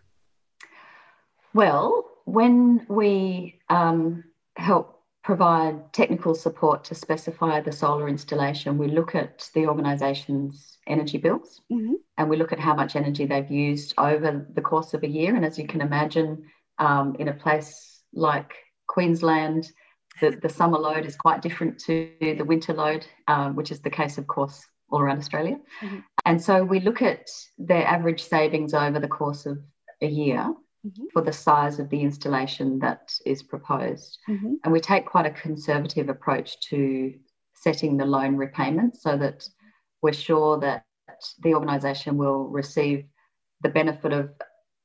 Well, 1.55 2.09
when 2.25 2.87
we 2.89 3.61
um, 3.69 4.25
help 4.57 5.01
provide 5.23 5.93
technical 5.93 6.35
support 6.35 6.85
to 6.85 6.95
specify 6.95 7.61
the 7.61 7.73
solar 7.73 8.09
installation, 8.09 8.79
we 8.79 8.89
look 8.89 9.15
at 9.15 9.49
the 9.55 9.67
organisation's 9.67 10.79
energy 10.87 11.19
bills 11.19 11.61
mm-hmm. 11.71 11.95
and 12.19 12.29
we 12.29 12.37
look 12.37 12.53
at 12.53 12.59
how 12.59 12.75
much 12.75 12.97
energy 12.97 13.25
they've 13.25 13.51
used 13.51 13.95
over 13.99 14.47
the 14.53 14.61
course 14.61 14.95
of 14.95 15.03
a 15.05 15.09
year. 15.09 15.37
And 15.37 15.45
as 15.45 15.59
you 15.59 15.67
can 15.67 15.81
imagine, 15.81 16.45
um, 16.79 17.17
in 17.19 17.29
a 17.29 17.35
place 17.35 18.03
like 18.13 18.53
Queensland, 18.89 19.71
the, 20.21 20.31
the 20.31 20.49
summer 20.49 20.79
load 20.79 21.07
is 21.07 21.17
quite 21.17 21.41
different 21.41 21.79
to 21.81 22.11
the 22.21 22.45
winter 22.45 22.73
load, 22.73 23.07
um, 23.29 23.55
which 23.55 23.71
is 23.71 23.81
the 23.81 23.91
case, 23.91 24.19
of 24.19 24.27
course, 24.27 24.65
all 24.91 25.01
around 25.01 25.19
Australia. 25.19 25.59
Mm-hmm. 25.81 25.99
And 26.25 26.43
so 26.43 26.65
we 26.65 26.81
look 26.81 27.01
at 27.01 27.29
their 27.59 27.87
average 27.87 28.23
savings 28.23 28.75
over 28.75 28.99
the 28.99 29.09
course 29.09 29.47
of 29.47 29.59
a 30.01 30.07
year 30.07 30.53
mm-hmm. 30.87 31.05
for 31.13 31.23
the 31.23 31.33
size 31.33 31.79
of 31.79 31.89
the 31.91 32.01
installation 32.01 32.79
that 32.81 33.13
is 33.25 33.43
proposed. 33.43 34.19
Mm-hmm. 34.29 34.55
And 34.65 34.73
we 34.73 34.81
take 34.81 35.07
quite 35.07 35.27
a 35.27 35.31
conservative 35.31 36.09
approach 36.09 36.61
to 36.69 37.15
setting 37.55 37.97
the 37.97 38.07
loan 38.07 38.37
repayment 38.37 38.97
so 38.97 39.17
that 39.17 39.49
we're 40.03 40.13
sure 40.13 40.59
that 40.61 40.85
the 41.43 41.55
organisation 41.55 42.17
will 42.17 42.49
receive 42.49 43.05
the 43.63 43.69
benefit 43.69 44.13
of 44.13 44.31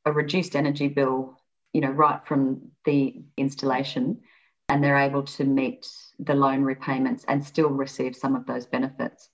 a 0.06 0.12
reduced 0.12 0.56
energy 0.56 0.88
bill, 0.88 1.40
you 1.74 1.82
know, 1.82 1.90
right 1.90 2.22
from 2.28 2.72
the 2.86 3.24
installation, 3.36 4.20
and 4.70 4.84
they're 4.84 5.00
able 5.00 5.24
to 5.24 5.44
meet 5.44 5.88
the 6.20 6.36
loan 6.36 6.62
repayments 6.62 7.26
and 7.28 7.44
still 7.44 7.70
receive 7.70 8.16
some 8.16 8.36
of 8.36 8.46
those 8.46 8.66
benefits. 8.66 9.30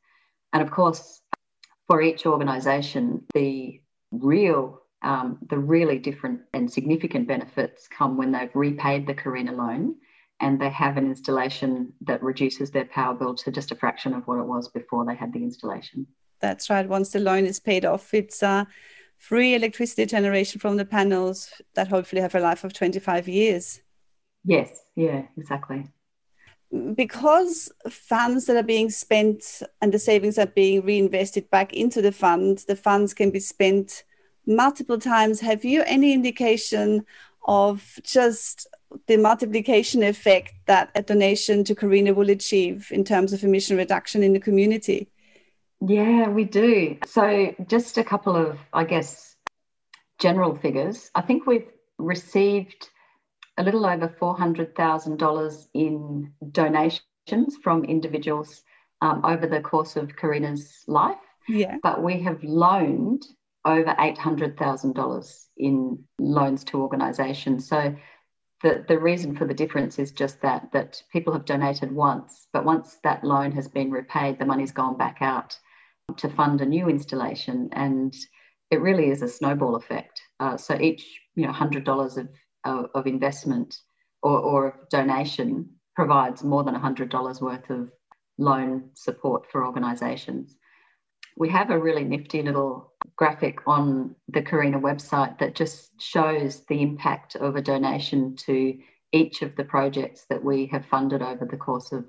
And 0.53 0.63
of 0.63 0.71
course, 0.71 1.21
for 1.87 2.01
each 2.01 2.25
organisation, 2.25 3.25
the 3.33 3.81
real 4.11 4.82
um, 5.03 5.37
the 5.49 5.57
really 5.57 5.99
different 5.99 6.41
and 6.53 6.71
significant 6.71 7.27
benefits 7.27 7.87
come 7.87 8.17
when 8.17 8.31
they've 8.31 8.55
repaid 8.55 9.05
the 9.05 9.13
Corena 9.13 9.51
loan 9.51 9.95
and 10.39 10.59
they 10.59 10.69
have 10.69 10.97
an 10.97 11.05
installation 11.05 11.93
that 12.01 12.21
reduces 12.23 12.71
their 12.71 12.85
power 12.85 13.13
bill 13.13 13.35
to 13.35 13.51
just 13.51 13.71
a 13.71 13.75
fraction 13.75 14.13
of 14.13 14.27
what 14.27 14.39
it 14.39 14.45
was 14.45 14.67
before 14.69 15.05
they 15.05 15.15
had 15.15 15.31
the 15.33 15.43
installation. 15.43 16.07
That's 16.41 16.69
right. 16.69 16.87
Once 16.87 17.11
the 17.11 17.19
loan 17.19 17.45
is 17.45 17.59
paid 17.59 17.85
off, 17.85 18.13
it's 18.13 18.43
uh, 18.43 18.65
free 19.17 19.55
electricity 19.55 20.05
generation 20.05 20.59
from 20.59 20.77
the 20.77 20.85
panels 20.85 21.53
that 21.75 21.87
hopefully 21.87 22.21
have 22.21 22.35
a 22.35 22.39
life 22.39 22.63
of 22.63 22.73
25 22.73 23.27
years. 23.27 23.81
Yes, 24.43 24.81
yeah, 24.95 25.23
exactly. 25.37 25.85
Because 26.95 27.71
funds 27.89 28.45
that 28.45 28.57
are 28.57 28.63
being 28.63 28.89
spent 28.89 29.61
and 29.81 29.93
the 29.93 29.99
savings 29.99 30.37
are 30.37 30.47
being 30.47 30.81
reinvested 30.81 31.49
back 31.49 31.71
into 31.71 32.01
the 32.01 32.11
fund, 32.11 32.65
the 32.67 32.75
funds 32.75 33.13
can 33.13 33.29
be 33.29 33.39
spent 33.39 34.03
multiple 34.45 34.99
times. 34.99 35.39
Have 35.41 35.63
you 35.65 35.83
any 35.85 36.13
indication 36.13 37.05
of 37.45 37.99
just 38.03 38.67
the 39.07 39.17
multiplication 39.17 40.03
effect 40.03 40.53
that 40.67 40.91
a 40.95 41.01
donation 41.01 41.63
to 41.63 41.75
Corena 41.75 42.13
will 42.13 42.29
achieve 42.29 42.89
in 42.91 43.03
terms 43.03 43.33
of 43.33 43.43
emission 43.43 43.77
reduction 43.77 44.23
in 44.23 44.33
the 44.33 44.39
community? 44.39 45.09
Yeah, 45.81 46.29
we 46.29 46.45
do. 46.45 46.97
So, 47.05 47.53
just 47.67 47.97
a 47.97 48.03
couple 48.03 48.35
of, 48.35 48.57
I 48.71 48.85
guess, 48.85 49.35
general 50.19 50.55
figures. 50.55 51.11
I 51.15 51.21
think 51.21 51.45
we've 51.45 51.67
received 51.97 52.89
a 53.57 53.63
little 53.63 53.85
over 53.85 54.07
$400,000 54.07 55.67
in 55.73 56.31
donations 56.51 57.57
from 57.61 57.83
individuals 57.83 58.63
um, 59.01 59.23
over 59.25 59.45
the 59.47 59.59
course 59.59 59.95
of 59.95 60.15
Corena's 60.15 60.83
life. 60.87 61.17
Yeah. 61.47 61.77
But 61.83 62.01
we 62.01 62.21
have 62.21 62.41
loaned 62.43 63.25
over 63.65 63.95
$800,000 63.97 65.45
in 65.57 66.03
loans 66.19 66.63
to 66.65 66.81
organisations. 66.81 67.67
So 67.67 67.95
the, 68.61 68.85
the 68.87 68.99
reason 68.99 69.35
for 69.35 69.45
the 69.45 69.53
difference 69.53 69.99
is 69.99 70.11
just 70.11 70.41
that, 70.41 70.69
that 70.73 71.01
people 71.11 71.33
have 71.33 71.45
donated 71.45 71.91
once, 71.91 72.47
but 72.53 72.65
once 72.65 72.97
that 73.03 73.23
loan 73.23 73.51
has 73.53 73.67
been 73.67 73.91
repaid, 73.91 74.39
the 74.39 74.45
money's 74.45 74.71
gone 74.71 74.97
back 74.97 75.17
out 75.21 75.57
to 76.17 76.29
fund 76.29 76.61
a 76.61 76.65
new 76.65 76.89
installation. 76.89 77.69
And 77.73 78.13
it 78.71 78.81
really 78.81 79.09
is 79.09 79.21
a 79.21 79.27
snowball 79.27 79.75
effect. 79.75 80.21
Uh, 80.39 80.57
so 80.57 80.77
each 80.79 81.05
you 81.35 81.45
know, 81.45 81.53
$100 81.53 82.17
of, 82.17 82.29
of, 82.65 82.89
of 82.93 83.07
investment 83.07 83.75
or, 84.21 84.39
or 84.39 84.87
donation 84.89 85.69
provides 85.95 86.43
more 86.43 86.63
than 86.63 86.75
$100 86.75 87.41
worth 87.41 87.69
of 87.69 87.91
loan 88.37 88.89
support 88.93 89.49
for 89.51 89.65
organisations. 89.65 90.55
We 91.35 91.49
have 91.49 91.69
a 91.69 91.79
really 91.79 92.03
nifty 92.03 92.41
little 92.41 92.93
graphic 93.15 93.59
on 93.67 94.15
the 94.29 94.41
Corena 94.41 94.79
website 94.79 95.39
that 95.39 95.55
just 95.55 96.01
shows 96.01 96.61
the 96.67 96.81
impact 96.81 97.35
of 97.35 97.55
a 97.55 97.61
donation 97.61 98.35
to 98.37 98.77
each 99.11 99.41
of 99.41 99.55
the 99.55 99.63
projects 99.63 100.25
that 100.29 100.43
we 100.43 100.67
have 100.67 100.85
funded 100.85 101.21
over 101.21 101.45
the 101.45 101.57
course 101.57 101.91
of 101.91 102.05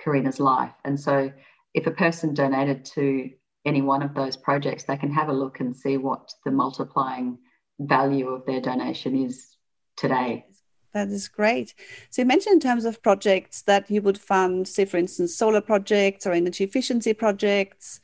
Corena's 0.00 0.40
life. 0.40 0.72
And 0.84 0.98
so 0.98 1.32
if 1.74 1.86
a 1.86 1.92
person 1.92 2.34
donated 2.34 2.84
to 2.86 3.30
any 3.64 3.80
one 3.80 4.02
of 4.02 4.14
those 4.14 4.36
projects, 4.36 4.84
they 4.84 4.96
can 4.96 5.12
have 5.12 5.28
a 5.28 5.32
look 5.32 5.60
and 5.60 5.74
see 5.74 5.96
what 5.96 6.32
the 6.44 6.50
multiplying 6.50 7.38
value 7.78 8.28
of 8.28 8.44
their 8.44 8.60
donation 8.60 9.24
is 9.24 9.56
today. 9.96 10.46
That 10.92 11.08
is 11.08 11.28
great. 11.28 11.74
So 12.10 12.22
you 12.22 12.26
mentioned 12.26 12.54
in 12.54 12.60
terms 12.60 12.84
of 12.84 13.02
projects 13.02 13.62
that 13.62 13.90
you 13.90 14.02
would 14.02 14.18
fund, 14.18 14.68
say, 14.68 14.84
for 14.84 14.98
instance, 14.98 15.34
solar 15.34 15.62
projects 15.62 16.26
or 16.26 16.32
energy 16.32 16.64
efficiency 16.64 17.14
projects 17.14 18.00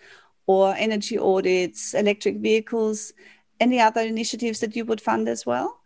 or 0.49 0.75
energy 0.77 1.19
audits, 1.19 1.95
electric 1.95 2.39
vehicles. 2.39 3.13
Any 3.61 3.81
other 3.81 4.01
initiatives 4.01 4.61
that 4.61 4.75
you 4.75 4.85
would 4.87 5.01
fund 5.01 5.29
as 5.29 5.45
well? 5.45 5.79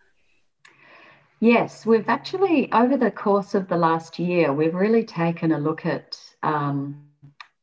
Yes, 1.40 1.84
we've 1.84 2.08
actually, 2.08 2.72
over 2.72 2.96
the 2.96 3.10
course 3.10 3.54
of 3.54 3.68
the 3.68 3.76
last 3.76 4.20
year, 4.20 4.52
we've 4.52 4.74
really 4.74 5.02
taken 5.02 5.50
a 5.50 5.58
look 5.58 5.84
at 5.84 6.16
um, 6.44 7.08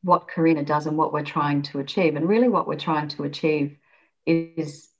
what 0.02 0.28
Corena 0.28 0.64
does 0.64 0.86
and 0.86 0.98
what 0.98 1.14
we're 1.14 1.24
trying 1.24 1.62
to 1.62 1.78
achieve. 1.78 2.16
And 2.16 2.28
really, 2.28 2.50
what 2.50 2.68
we're 2.68 2.76
trying 2.76 3.08
to 3.08 3.24
achieve 3.24 3.78
is 4.26 4.90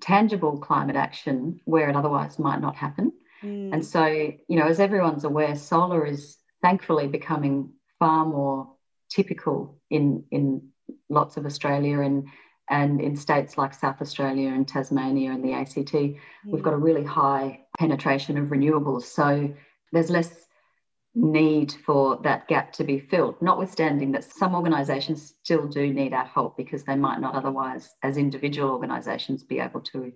tangible 0.00 0.58
climate 0.58 0.94
action 0.94 1.60
where 1.64 1.88
it 1.88 1.96
otherwise 1.96 2.38
might 2.38 2.60
not 2.60 2.76
happen. 2.76 3.12
Mm. 3.42 3.72
And 3.72 3.84
so, 3.84 4.06
you 4.06 4.56
know, 4.56 4.66
as 4.68 4.78
everyone's 4.78 5.24
aware, 5.24 5.56
solar 5.56 6.06
is 6.06 6.36
thankfully 6.62 7.08
becoming 7.08 7.72
far 7.98 8.24
more 8.24 8.72
typical 9.10 9.80
in, 9.90 10.22
in 10.30 10.68
lots 11.08 11.36
of 11.36 11.46
Australia 11.46 12.00
and 12.00 12.28
and 12.68 13.00
in 13.00 13.16
states 13.16 13.56
like 13.56 13.72
South 13.72 14.02
Australia 14.02 14.48
and 14.48 14.66
Tasmania 14.66 15.30
and 15.30 15.44
the 15.44 15.52
ACT, 15.52 15.92
mm. 15.92 16.18
we've 16.46 16.64
got 16.64 16.74
a 16.74 16.78
really 16.78 17.04
high 17.04 17.60
penetration 17.78 18.36
of 18.36 18.48
renewables. 18.48 19.04
So 19.04 19.54
there's 19.92 20.10
less 20.10 20.46
need 21.14 21.72
for 21.72 22.18
that 22.22 22.48
gap 22.48 22.72
to 22.72 22.84
be 22.84 22.98
filled, 22.98 23.40
notwithstanding 23.40 24.12
that 24.12 24.24
some 24.24 24.54
organisations 24.54 25.34
still 25.42 25.66
do 25.66 25.92
need 25.92 26.12
our 26.12 26.26
help 26.26 26.56
because 26.56 26.82
they 26.82 26.96
might 26.96 27.20
not 27.20 27.34
otherwise, 27.34 27.94
as 28.02 28.16
individual 28.16 28.70
organisations, 28.70 29.42
be 29.42 29.60
able 29.60 29.80
to 29.80 30.12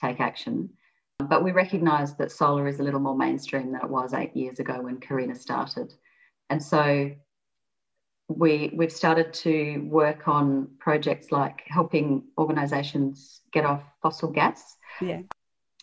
take 0.00 0.20
action. 0.20 0.68
But 1.18 1.42
we 1.42 1.52
recognise 1.52 2.14
that 2.16 2.30
solar 2.30 2.68
is 2.68 2.80
a 2.80 2.82
little 2.82 3.00
more 3.00 3.16
mainstream 3.16 3.72
than 3.72 3.80
it 3.80 3.90
was 3.90 4.14
eight 4.14 4.36
years 4.36 4.58
ago 4.60 4.82
when 4.82 5.00
Corena 5.00 5.36
started. 5.36 5.92
And 6.50 6.62
so 6.62 7.10
we 8.28 8.72
we've 8.74 8.92
started 8.92 9.32
to 9.34 9.86
work 9.90 10.28
on 10.28 10.68
projects 10.78 11.30
like 11.30 11.62
helping 11.66 12.24
organisations 12.38 13.40
get 13.52 13.64
off 13.64 13.82
fossil 14.02 14.30
gas. 14.30 14.76
Yeah. 15.00 15.22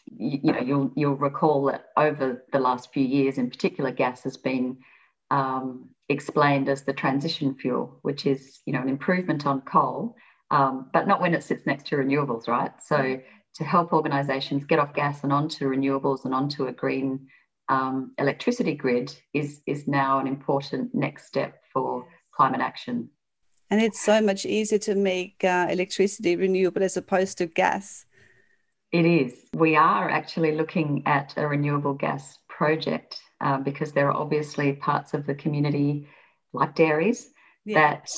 You, 0.06 0.40
you, 0.44 0.52
know, 0.52 0.60
you'll 0.60 0.92
you'll 0.96 1.16
recall 1.16 1.66
that 1.66 1.86
over 1.96 2.44
the 2.52 2.60
last 2.60 2.92
few 2.92 3.06
years, 3.06 3.38
in 3.38 3.50
particular, 3.50 3.92
gas 3.92 4.24
has 4.24 4.38
been 4.38 4.78
um, 5.30 5.90
explained 6.10 6.68
as 6.68 6.84
the 6.84 6.94
transition 6.94 7.56
fuel, 7.56 8.00
which 8.02 8.26
is 8.26 8.60
you 8.66 8.74
know 8.74 8.82
an 8.82 8.90
improvement 8.90 9.46
on 9.46 9.62
coal, 9.62 10.16
um, 10.50 10.90
but 10.92 11.08
not 11.08 11.22
when 11.22 11.36
it 11.36 11.44
sits 11.44 11.66
next 11.68 11.88
to 11.88 11.96
renewables, 11.96 12.48
right? 12.48 12.72
So 12.84 13.22
to 13.56 13.64
help 13.64 13.94
organisations 13.94 14.66
get 14.66 14.80
off 14.80 14.94
gas 14.94 15.24
and 15.24 15.32
onto 15.32 15.66
renewables 15.70 16.26
and 16.26 16.34
onto 16.34 16.66
a 16.66 16.72
green 16.72 17.28
um, 17.70 18.14
electricity 18.18 18.74
grid 18.74 19.16
is 19.34 19.62
is 19.68 19.88
now 19.88 20.20
an 20.20 20.28
important 20.28 20.94
next 20.96 21.28
step 21.28 21.62
for 21.72 22.08
climate 22.32 22.62
action. 22.62 23.10
And 23.70 23.82
it's 23.82 24.02
so 24.02 24.22
much 24.22 24.46
easier 24.46 24.80
to 24.80 24.96
make 24.96 25.44
uh, 25.44 25.68
electricity 25.70 26.36
renewable 26.36 26.84
as 26.84 26.98
opposed 26.98 27.38
to 27.38 27.46
gas. 27.46 28.06
It 28.92 29.06
is. 29.06 29.34
We 29.54 29.78
are 29.78 30.10
actually 30.10 30.54
looking 30.56 31.04
at 31.06 31.34
a 31.38 31.48
renewable 31.48 31.94
gas 31.94 32.38
project 32.50 33.22
uh, 33.40 33.58
because 33.60 33.94
there 33.94 34.10
are 34.10 34.14
obviously 34.14 34.74
parts 34.74 35.14
of 35.14 35.26
the 35.26 35.36
community, 35.36 36.10
like 36.52 36.76
dairies, 36.76 37.30
yeah. 37.64 37.80
that 37.80 38.10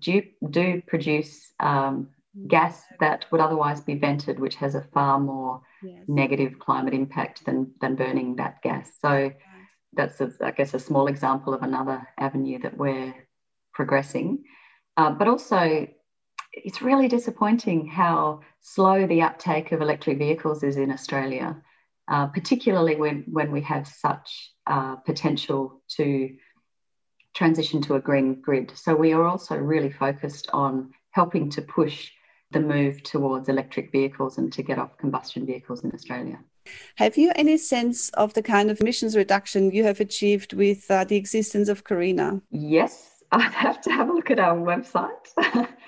do, 0.00 0.22
do 0.48 0.82
produce 0.86 1.52
um, 1.60 2.08
gas 2.48 2.82
that 2.98 3.26
would 3.30 3.42
otherwise 3.42 3.82
be 3.82 3.94
vented, 3.94 4.40
which 4.40 4.54
has 4.54 4.74
a 4.74 4.80
far 4.94 5.20
more 5.20 5.60
yes. 5.82 6.02
negative 6.08 6.58
climate 6.58 6.94
impact 6.94 7.44
than, 7.44 7.70
than 7.82 7.94
burning 7.96 8.36
that 8.36 8.62
gas. 8.62 8.90
So 9.02 9.30
that's, 9.92 10.22
a, 10.22 10.32
I 10.40 10.52
guess, 10.52 10.72
a 10.72 10.78
small 10.78 11.08
example 11.08 11.52
of 11.52 11.62
another 11.62 12.08
avenue 12.18 12.58
that 12.60 12.78
we're 12.78 13.14
progressing. 13.72 14.44
Uh, 14.96 15.10
but 15.10 15.28
also, 15.28 15.86
it's 16.52 16.82
really 16.82 17.08
disappointing 17.08 17.86
how 17.86 18.40
slow 18.60 19.06
the 19.06 19.22
uptake 19.22 19.72
of 19.72 19.80
electric 19.80 20.18
vehicles 20.18 20.62
is 20.62 20.76
in 20.76 20.90
Australia, 20.90 21.56
uh, 22.08 22.26
particularly 22.26 22.96
when, 22.96 23.24
when 23.26 23.50
we 23.50 23.62
have 23.62 23.86
such 23.86 24.52
uh, 24.66 24.96
potential 24.96 25.82
to 25.88 26.36
transition 27.34 27.80
to 27.82 27.94
a 27.94 28.00
green 28.00 28.40
grid. 28.40 28.72
So 28.74 28.94
we 28.94 29.12
are 29.12 29.24
also 29.24 29.56
really 29.56 29.90
focused 29.90 30.50
on 30.52 30.92
helping 31.10 31.48
to 31.50 31.62
push 31.62 32.10
the 32.50 32.60
move 32.60 33.02
towards 33.02 33.48
electric 33.48 33.90
vehicles 33.90 34.36
and 34.38 34.52
to 34.52 34.62
get 34.62 34.78
off 34.78 34.98
combustion 34.98 35.46
vehicles 35.46 35.84
in 35.84 35.92
Australia. 35.92 36.38
Have 36.96 37.16
you 37.16 37.32
any 37.34 37.56
sense 37.56 38.10
of 38.10 38.34
the 38.34 38.42
kind 38.42 38.70
of 38.70 38.80
emissions 38.80 39.16
reduction 39.16 39.72
you 39.72 39.84
have 39.84 40.00
achieved 40.00 40.52
with 40.52 40.90
uh, 40.90 41.04
the 41.04 41.16
existence 41.16 41.68
of 41.68 41.84
Corena? 41.84 42.40
Yes, 42.50 43.11
I'd 43.32 43.52
have 43.54 43.80
to 43.82 43.92
have 43.92 44.10
a 44.10 44.12
look 44.12 44.30
at 44.30 44.38
our 44.38 44.56
website. 44.56 45.26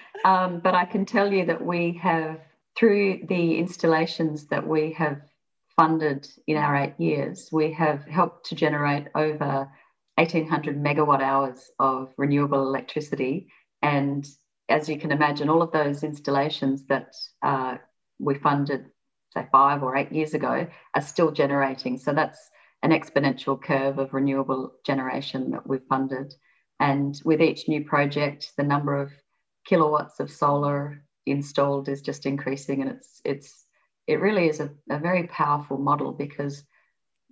um, 0.24 0.60
but 0.60 0.74
I 0.74 0.86
can 0.86 1.04
tell 1.04 1.30
you 1.30 1.44
that 1.46 1.64
we 1.64 2.00
have, 2.02 2.40
through 2.76 3.20
the 3.28 3.58
installations 3.58 4.46
that 4.46 4.66
we 4.66 4.92
have 4.94 5.20
funded 5.76 6.26
in 6.46 6.56
our 6.56 6.74
eight 6.74 6.94
years, 6.98 7.50
we 7.52 7.72
have 7.72 8.06
helped 8.06 8.46
to 8.46 8.54
generate 8.54 9.08
over 9.14 9.70
1800 10.16 10.82
megawatt 10.82 11.20
hours 11.20 11.70
of 11.78 12.12
renewable 12.16 12.62
electricity. 12.62 13.48
And 13.82 14.26
as 14.70 14.88
you 14.88 14.98
can 14.98 15.12
imagine, 15.12 15.50
all 15.50 15.60
of 15.60 15.72
those 15.72 16.02
installations 16.02 16.86
that 16.86 17.14
uh, 17.42 17.76
we 18.18 18.36
funded, 18.36 18.86
say, 19.34 19.46
five 19.52 19.82
or 19.82 19.96
eight 19.96 20.12
years 20.12 20.32
ago, 20.32 20.66
are 20.94 21.02
still 21.02 21.30
generating. 21.30 21.98
So 21.98 22.14
that's 22.14 22.38
an 22.82 22.90
exponential 22.90 23.60
curve 23.60 23.98
of 23.98 24.14
renewable 24.14 24.72
generation 24.86 25.50
that 25.50 25.66
we've 25.66 25.84
funded. 25.88 26.32
And 26.80 27.20
with 27.24 27.40
each 27.40 27.68
new 27.68 27.84
project, 27.84 28.52
the 28.56 28.64
number 28.64 29.00
of 29.00 29.12
kilowatts 29.66 30.20
of 30.20 30.30
solar 30.30 31.04
installed 31.26 31.88
is 31.88 32.02
just 32.02 32.26
increasing, 32.26 32.82
and 32.82 32.90
it's 32.90 33.20
it's 33.24 33.64
it 34.06 34.20
really 34.20 34.48
is 34.48 34.60
a, 34.60 34.70
a 34.90 34.98
very 34.98 35.26
powerful 35.28 35.78
model 35.78 36.12
because 36.12 36.64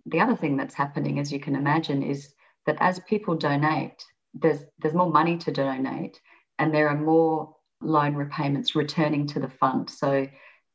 the 0.06 0.20
other 0.20 0.36
thing 0.36 0.56
that's 0.56 0.74
happening, 0.74 1.18
as 1.18 1.30
you 1.30 1.38
can 1.38 1.54
imagine, 1.54 2.02
is 2.02 2.32
that 2.66 2.78
as 2.80 2.98
people 3.00 3.34
donate, 3.34 4.04
there's 4.34 4.60
there's 4.78 4.94
more 4.94 5.10
money 5.10 5.36
to 5.38 5.52
donate, 5.52 6.20
and 6.58 6.72
there 6.72 6.88
are 6.88 6.98
more 6.98 7.54
loan 7.80 8.14
repayments 8.14 8.74
returning 8.74 9.26
to 9.26 9.40
the 9.40 9.48
fund. 9.48 9.90
So 9.90 10.28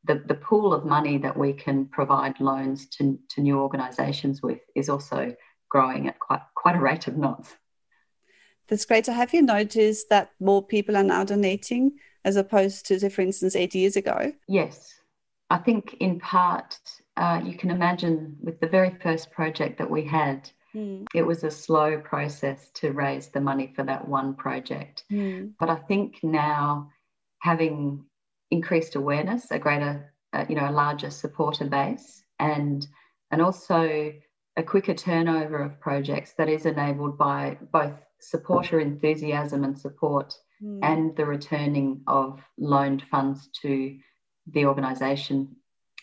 the, 0.04 0.22
the 0.26 0.34
pool 0.34 0.72
of 0.72 0.84
money 0.84 1.18
that 1.18 1.36
we 1.36 1.52
can 1.52 1.86
provide 1.86 2.40
loans 2.40 2.88
to, 2.88 3.18
to 3.30 3.40
new 3.40 3.58
organisations 3.58 4.42
with 4.42 4.60
is 4.76 4.88
also 4.88 5.34
growing 5.68 6.08
at 6.08 6.18
quite 6.18 6.42
quite 6.54 6.76
a 6.76 6.80
rate 6.80 7.08
of 7.08 7.16
knots. 7.16 7.54
That's 8.68 8.84
great. 8.84 9.06
So 9.06 9.12
have 9.12 9.32
you 9.34 9.42
noticed 9.42 10.08
that 10.10 10.32
more 10.40 10.62
people 10.62 10.96
are 10.96 11.02
now 11.02 11.24
donating 11.24 11.92
as 12.24 12.36
opposed 12.36 12.86
to, 12.86 13.00
say, 13.00 13.08
for 13.08 13.22
instance, 13.22 13.56
eight 13.56 13.74
years 13.74 13.96
ago? 13.96 14.32
Yes. 14.46 14.94
I 15.50 15.58
think 15.58 15.96
in 16.00 16.20
part, 16.20 16.78
uh, 17.16 17.40
you 17.44 17.56
can 17.56 17.70
imagine 17.70 18.36
with 18.40 18.60
the 18.60 18.68
very 18.68 18.96
first 19.02 19.30
project 19.30 19.78
that 19.78 19.90
we 19.90 20.04
had, 20.04 20.50
Mm. 20.74 21.06
It 21.14 21.22
was 21.22 21.44
a 21.44 21.50
slow 21.50 21.98
process 21.98 22.70
to 22.74 22.92
raise 22.92 23.28
the 23.28 23.40
money 23.40 23.72
for 23.74 23.84
that 23.84 24.06
one 24.06 24.34
project. 24.34 25.04
Mm. 25.10 25.52
But 25.58 25.70
I 25.70 25.76
think 25.76 26.22
now 26.22 26.90
having 27.40 28.04
increased 28.50 28.94
awareness, 28.94 29.50
a 29.50 29.58
greater, 29.58 30.14
uh, 30.32 30.44
you 30.48 30.56
know, 30.56 30.68
a 30.68 30.72
larger 30.72 31.10
supporter 31.10 31.66
base, 31.66 32.22
and 32.38 32.86
and 33.30 33.42
also 33.42 34.12
a 34.56 34.62
quicker 34.62 34.94
turnover 34.94 35.58
of 35.58 35.80
projects 35.80 36.32
that 36.34 36.48
is 36.48 36.66
enabled 36.66 37.18
by 37.18 37.58
both 37.72 37.94
supporter 38.20 38.80
enthusiasm 38.80 39.64
and 39.64 39.78
support 39.78 40.34
mm. 40.62 40.80
and 40.82 41.16
the 41.16 41.24
returning 41.24 42.02
of 42.06 42.40
loaned 42.58 43.02
funds 43.10 43.48
to 43.62 43.98
the 44.52 44.66
organisation. 44.66 45.56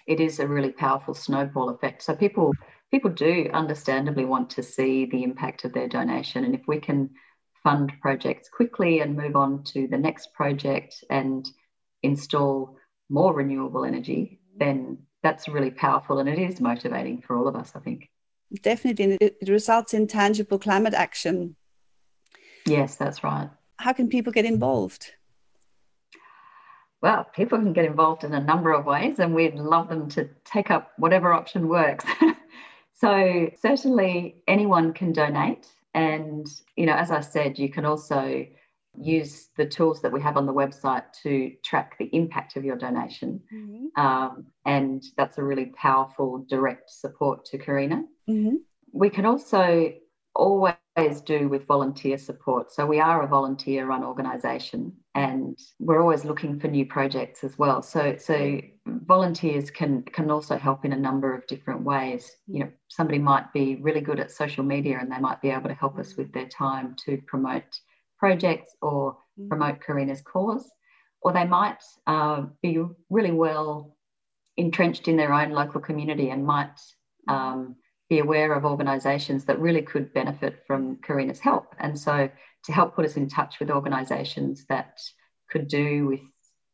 It 0.08 0.20
is 0.20 0.40
a 0.40 0.48
really 0.48 0.72
powerful 0.72 1.14
snowball 1.14 1.70
effect. 1.70 2.04
So 2.04 2.16
people 2.16 2.54
people 2.92 3.12
do 3.12 3.50
understandably 3.54 4.26
want 4.26 4.50
to 4.52 4.64
see 4.64 5.06
the 5.06 5.24
impact 5.24 5.66
of 5.66 5.74
their 5.74 5.88
donation. 5.88 6.46
And 6.46 6.56
if 6.56 6.62
we 6.68 6.80
can 6.80 7.10
fund 7.64 7.92
projects 8.02 8.48
quickly 8.48 9.00
and 9.00 9.18
move 9.18 9.36
on 9.36 9.64
to 9.64 9.88
the 9.88 9.98
next 9.98 10.34
project 10.34 11.04
and 11.10 11.50
install 12.04 12.78
more 13.10 13.34
renewable 13.34 13.84
energy, 13.84 14.40
then 14.58 15.00
that's 15.24 15.48
really 15.48 15.72
powerful 15.72 16.20
and 16.20 16.30
it 16.30 16.38
is 16.38 16.62
motivating 16.62 17.22
for 17.22 17.36
all 17.36 17.48
of 17.48 17.56
us, 17.56 17.74
I 17.76 17.80
think. 17.80 18.10
Definitely. 18.62 19.18
It 19.20 19.50
results 19.50 19.94
in 19.94 20.08
tangible 20.08 20.60
climate 20.60 20.94
action. 20.94 21.56
Yes, 22.66 22.96
that's 22.96 23.24
right. 23.24 23.50
How 23.78 23.94
can 23.94 24.10
people 24.10 24.32
get 24.32 24.46
involved? 24.46 25.12
Well, 27.02 27.26
people 27.36 27.60
can 27.60 27.74
get 27.74 27.86
involved 27.86 28.24
in 28.24 28.34
a 28.34 28.40
number 28.40 28.72
of 28.72 28.86
ways, 28.86 29.20
and 29.20 29.36
we'd 29.36 29.56
love 29.56 29.90
them 29.90 30.10
to 30.10 30.30
take 30.44 30.72
up 30.72 30.92
whatever 30.98 31.34
option 31.34 31.68
works. 31.68 32.06
So 32.96 33.50
certainly 33.62 34.42
anyone 34.48 34.94
can 34.94 35.12
donate. 35.12 35.68
And, 35.94 36.48
you 36.76 36.86
know, 36.86 36.96
as 36.96 37.12
I 37.12 37.20
said, 37.20 37.60
you 37.60 37.70
can 37.70 37.86
also 37.86 38.46
use 38.98 39.50
the 39.58 39.66
tools 39.66 40.02
that 40.02 40.12
we 40.12 40.22
have 40.22 40.38
on 40.38 40.46
the 40.46 40.54
website 40.54 41.04
to 41.24 41.52
track 41.64 41.98
the 42.00 42.10
impact 42.14 42.56
of 42.56 42.64
your 42.64 42.78
donation. 42.78 43.42
Mm-hmm. 43.54 44.02
Um, 44.02 44.46
and 44.66 45.04
that's 45.18 45.38
a 45.38 45.44
really 45.44 45.68
powerful 45.78 46.46
direct 46.50 46.90
support 46.90 47.44
to 47.46 47.58
Corena. 47.58 48.04
Mm-hmm. 48.30 48.56
We 48.94 49.10
can 49.10 49.26
also 49.26 49.94
always 50.34 50.76
do 51.26 51.50
with 51.50 51.68
volunteer 51.68 52.18
support. 52.18 52.72
So 52.72 52.86
we 52.86 53.00
are 53.00 53.24
a 53.24 53.28
volunteer 53.28 53.86
run 53.86 54.04
organisation 54.04 54.94
and 55.14 55.60
we're 55.80 56.02
always 56.02 56.24
looking 56.24 56.60
for 56.60 56.68
new 56.68 56.86
projects 56.86 57.44
as 57.44 57.58
well. 57.58 57.82
So 57.82 58.16
so 58.18 58.62
volunteers 58.86 59.70
can 59.70 60.04
can 60.04 60.32
also 60.32 60.58
help 60.58 60.86
in 60.86 60.94
a 60.94 60.98
number 60.98 61.34
of 61.34 61.46
different 61.48 61.82
ways. 61.82 62.32
You 62.48 62.60
know, 62.62 62.72
somebody 62.88 63.20
might 63.20 63.52
be 63.52 63.76
really 63.76 64.02
good 64.02 64.20
at 64.20 64.32
social 64.32 64.64
media 64.64 64.98
and 65.00 65.12
they 65.12 65.20
might 65.20 65.42
be 65.42 65.50
able 65.50 65.68
to 65.68 65.76
help 65.76 65.98
us 66.00 66.16
with 66.16 66.32
their 66.32 66.48
time 66.48 66.96
to 67.06 67.18
promote 67.28 67.80
projects 68.18 68.76
or 68.82 69.14
mm-hmm. 69.14 69.50
promote 69.50 69.82
Corena's 69.82 70.22
cause, 70.22 70.70
or 71.22 71.34
they 71.34 71.46
might 71.46 71.84
uh, 72.08 72.44
be 72.62 72.82
really 73.10 73.32
well 73.32 73.98
entrenched 74.56 75.10
in 75.10 75.18
their 75.18 75.34
own 75.34 75.52
local 75.52 75.82
community 75.82 76.30
and 76.30 76.46
might 76.46 76.80
um, 77.28 77.76
be 78.10 78.20
aware 78.20 78.54
of 78.54 78.66
organisations 78.66 79.46
that 79.46 79.60
really 79.60 79.82
could 79.82 80.14
benefit 80.14 80.64
from 80.68 80.98
Corena's 80.98 81.40
help. 81.40 81.76
And 81.80 82.00
so 82.00 82.30
to 82.66 82.72
help 82.72 82.96
put 82.96 83.06
us 83.06 83.18
in 83.18 83.28
touch 83.28 83.60
with 83.60 83.72
organisations 83.72 84.66
that 84.70 85.00
could 85.50 85.68
do 85.68 86.08
with 86.08 86.22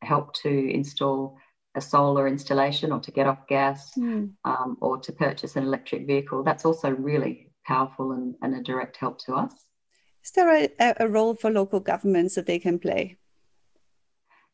help 0.01 0.33
to 0.33 0.49
install 0.49 1.37
a 1.75 1.81
solar 1.81 2.27
installation 2.27 2.91
or 2.91 2.99
to 2.99 3.11
get 3.11 3.27
off 3.27 3.47
gas 3.47 3.91
mm. 3.97 4.31
um, 4.43 4.77
or 4.81 4.97
to 4.99 5.11
purchase 5.13 5.55
an 5.55 5.63
electric 5.63 6.05
vehicle, 6.05 6.43
that's 6.43 6.65
also 6.65 6.89
really 6.89 7.51
powerful 7.65 8.11
and, 8.11 8.35
and 8.41 8.55
a 8.55 8.63
direct 8.63 8.97
help 8.97 9.19
to 9.19 9.33
us. 9.35 9.53
Is 10.23 10.31
there 10.31 10.53
a, 10.53 10.95
a 10.99 11.07
role 11.07 11.35
for 11.35 11.49
local 11.49 11.79
governments 11.79 12.35
that 12.35 12.45
they 12.45 12.59
can 12.59 12.77
play? 12.77 13.17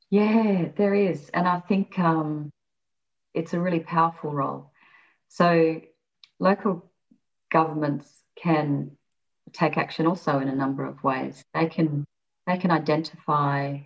Yeah, 0.10 0.70
there 0.78 0.94
is. 0.94 1.30
And 1.34 1.48
I 1.48 1.60
think 1.60 2.00
um, 2.00 2.50
it's 3.34 3.54
a 3.54 3.60
really 3.60 3.82
powerful 3.82 4.32
role. 4.32 4.72
So 5.28 5.82
local 6.40 6.92
governments 7.52 8.12
can 8.36 8.92
take 9.54 9.78
action 9.78 10.06
also 10.06 10.40
in 10.40 10.48
a 10.48 10.56
number 10.56 10.86
of 10.86 11.04
ways. 11.04 11.44
They 11.54 11.68
can 11.68 12.06
they 12.46 12.58
can 12.58 12.72
identify 12.72 13.80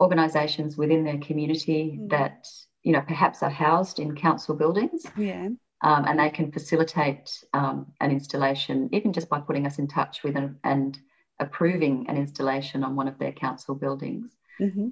organisations 0.00 0.76
within 0.76 1.04
their 1.04 1.18
community 1.18 1.98
mm. 2.00 2.10
that 2.10 2.46
you 2.82 2.92
know 2.92 3.02
perhaps 3.02 3.42
are 3.42 3.50
housed 3.50 3.98
in 3.98 4.16
council 4.16 4.54
buildings. 4.54 5.04
Yeah. 5.16 5.48
Um, 5.82 6.04
and 6.04 6.18
they 6.18 6.28
can 6.28 6.52
facilitate 6.52 7.30
um, 7.54 7.86
an 8.00 8.10
installation 8.10 8.90
even 8.92 9.14
just 9.14 9.30
by 9.30 9.40
putting 9.40 9.66
us 9.66 9.78
in 9.78 9.88
touch 9.88 10.22
with 10.22 10.36
an, 10.36 10.58
and 10.62 10.98
approving 11.38 12.04
an 12.08 12.18
installation 12.18 12.84
on 12.84 12.96
one 12.96 13.08
of 13.08 13.18
their 13.18 13.32
council 13.32 13.74
buildings. 13.74 14.30
Mm-hmm. 14.60 14.88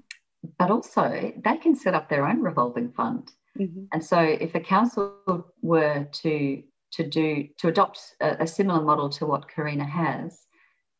But 0.58 0.70
also, 0.70 1.32
they 1.44 1.56
can 1.58 1.76
set 1.76 1.94
up 1.94 2.08
their 2.08 2.26
own 2.26 2.40
revolving 2.40 2.92
fund. 2.92 3.30
Mm-hmm. 3.58 3.84
And 3.92 4.02
so, 4.02 4.18
if 4.18 4.54
a 4.54 4.61
council 4.61 5.52
were 5.61 6.08
to 6.22 6.62
to 6.92 7.07
do 7.07 7.48
to 7.59 7.68
adopt 7.68 8.01
a, 8.20 8.42
a 8.42 8.46
similar 8.46 8.83
model 8.83 9.09
to 9.11 9.27
what 9.27 9.48
Corena 9.48 9.88
has, 9.88 10.46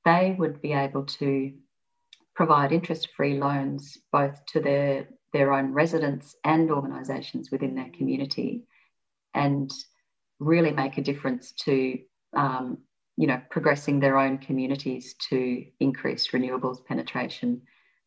they 0.05 0.35
would 0.39 0.61
be 0.61 0.73
able 0.73 1.05
to 1.05 1.53
provide 2.35 2.73
interest-free 2.73 3.39
loans 3.39 3.99
both 4.13 4.45
to 4.47 4.61
their 4.61 5.09
their 5.33 5.53
own 5.53 5.73
residents 5.73 6.37
and 6.45 6.71
organisations 6.71 7.51
within 7.51 7.75
their 7.75 7.91
community, 7.97 8.65
and 9.35 9.71
really 10.39 10.71
make 10.71 10.99
a 10.99 11.03
difference 11.03 11.53
to 11.53 11.99
um, 12.35 12.79
you 13.17 13.27
know 13.27 13.41
progressing 13.51 14.01
their 14.01 14.19
own 14.19 14.39
communities 14.39 15.15
to 15.31 15.65
increase 15.81 16.29
renewables 16.29 16.85
penetration. 16.85 17.63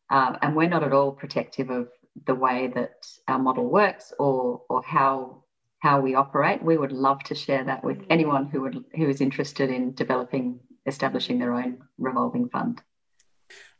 Um, 0.10 0.38
and 0.42 0.56
we're 0.56 0.70
not 0.70 0.84
at 0.84 0.94
all 0.94 1.14
protective 1.14 1.70
of 1.70 1.88
the 2.26 2.36
way 2.36 2.70
that 2.76 3.06
our 3.28 3.40
model 3.40 3.70
works 3.70 4.14
or 4.20 4.62
or 4.70 4.84
how 4.84 5.44
how 5.82 6.00
we 6.00 6.14
operate. 6.14 6.64
We 6.64 6.78
would 6.78 6.92
love 6.92 7.24
to 7.24 7.36
share 7.36 7.64
that 7.64 7.84
with 7.84 8.06
anyone 8.10 8.46
who 8.48 8.62
would 8.62 8.86
who 8.96 9.10
is 9.10 9.20
interested 9.20 9.70
in 9.70 9.94
developing, 9.94 10.60
establishing 10.86 11.40
their 11.40 11.54
own 11.54 11.80
revolving 11.98 12.50
fund. 12.50 12.82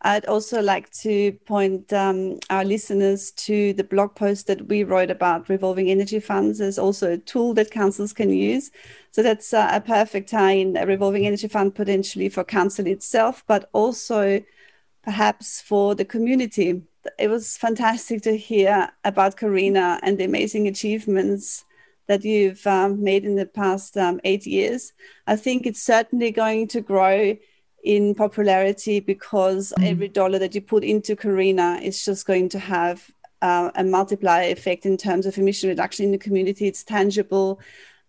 I'd 0.02 0.26
also 0.26 0.64
like 0.64 0.90
to 1.02 1.34
point 1.46 1.94
um, 1.94 2.40
our 2.50 2.66
listeners 2.66 3.32
to 3.32 3.74
the 3.74 3.84
blog 3.84 4.16
post 4.16 4.48
that 4.48 4.68
we 4.68 4.84
wrote 4.84 5.12
about 5.12 5.48
revolving 5.48 5.92
energy 5.92 6.20
funds 6.20 6.60
as 6.60 6.80
also 6.80 7.12
a 7.12 7.18
tool 7.20 7.54
that 7.54 7.70
councils 7.70 8.12
can 8.12 8.32
use. 8.32 8.72
So 9.12 9.22
that's 9.22 9.54
uh, 9.54 9.70
a 9.72 9.80
perfect 9.80 10.30
tie-in, 10.30 10.76
a 10.76 10.88
revolving 10.88 11.28
energy 11.28 11.48
fund 11.48 11.76
potentially 11.76 12.30
for 12.30 12.44
council 12.44 12.88
itself, 12.88 13.44
but 13.48 13.70
also 13.74 14.42
perhaps 15.04 15.62
for 15.62 15.94
the 15.94 16.06
community. 16.06 16.82
It 17.20 17.28
was 17.28 17.56
fantastic 17.58 18.24
to 18.24 18.36
hear 18.36 18.90
about 19.04 19.38
Corena 19.38 20.00
and 20.02 20.18
the 20.18 20.24
amazing 20.24 20.68
achievements 20.68 21.64
that 22.12 22.26
you've 22.26 22.68
um, 22.68 23.02
made 23.02 23.24
in 23.24 23.38
the 23.38 23.46
past 23.46 23.96
um, 23.96 24.20
eight 24.26 24.46
years. 24.46 24.92
I 25.28 25.38
think 25.38 25.66
it's 25.66 25.82
certainly 25.82 26.30
going 26.30 26.68
to 26.68 26.82
grow 26.82 27.38
in 27.86 28.16
popularity 28.16 29.00
because 29.00 29.72
mm. 29.80 29.90
every 29.90 30.10
dollar 30.10 30.38
that 30.40 30.54
you 30.54 30.60
put 30.60 30.84
into 30.84 31.16
Corena 31.16 31.82
is 31.82 32.04
just 32.04 32.26
going 32.26 32.50
to 32.50 32.60
have 32.60 33.10
uh, 33.42 33.72
a 33.76 33.86
multiplier 33.86 34.52
effect 34.52 34.86
in 34.86 34.98
terms 34.98 35.26
of 35.26 35.38
emission 35.38 35.70
reduction 35.70 36.04
in 36.04 36.12
the 36.12 36.18
community. 36.18 36.68
It's 36.68 36.84
tangible, 36.84 37.62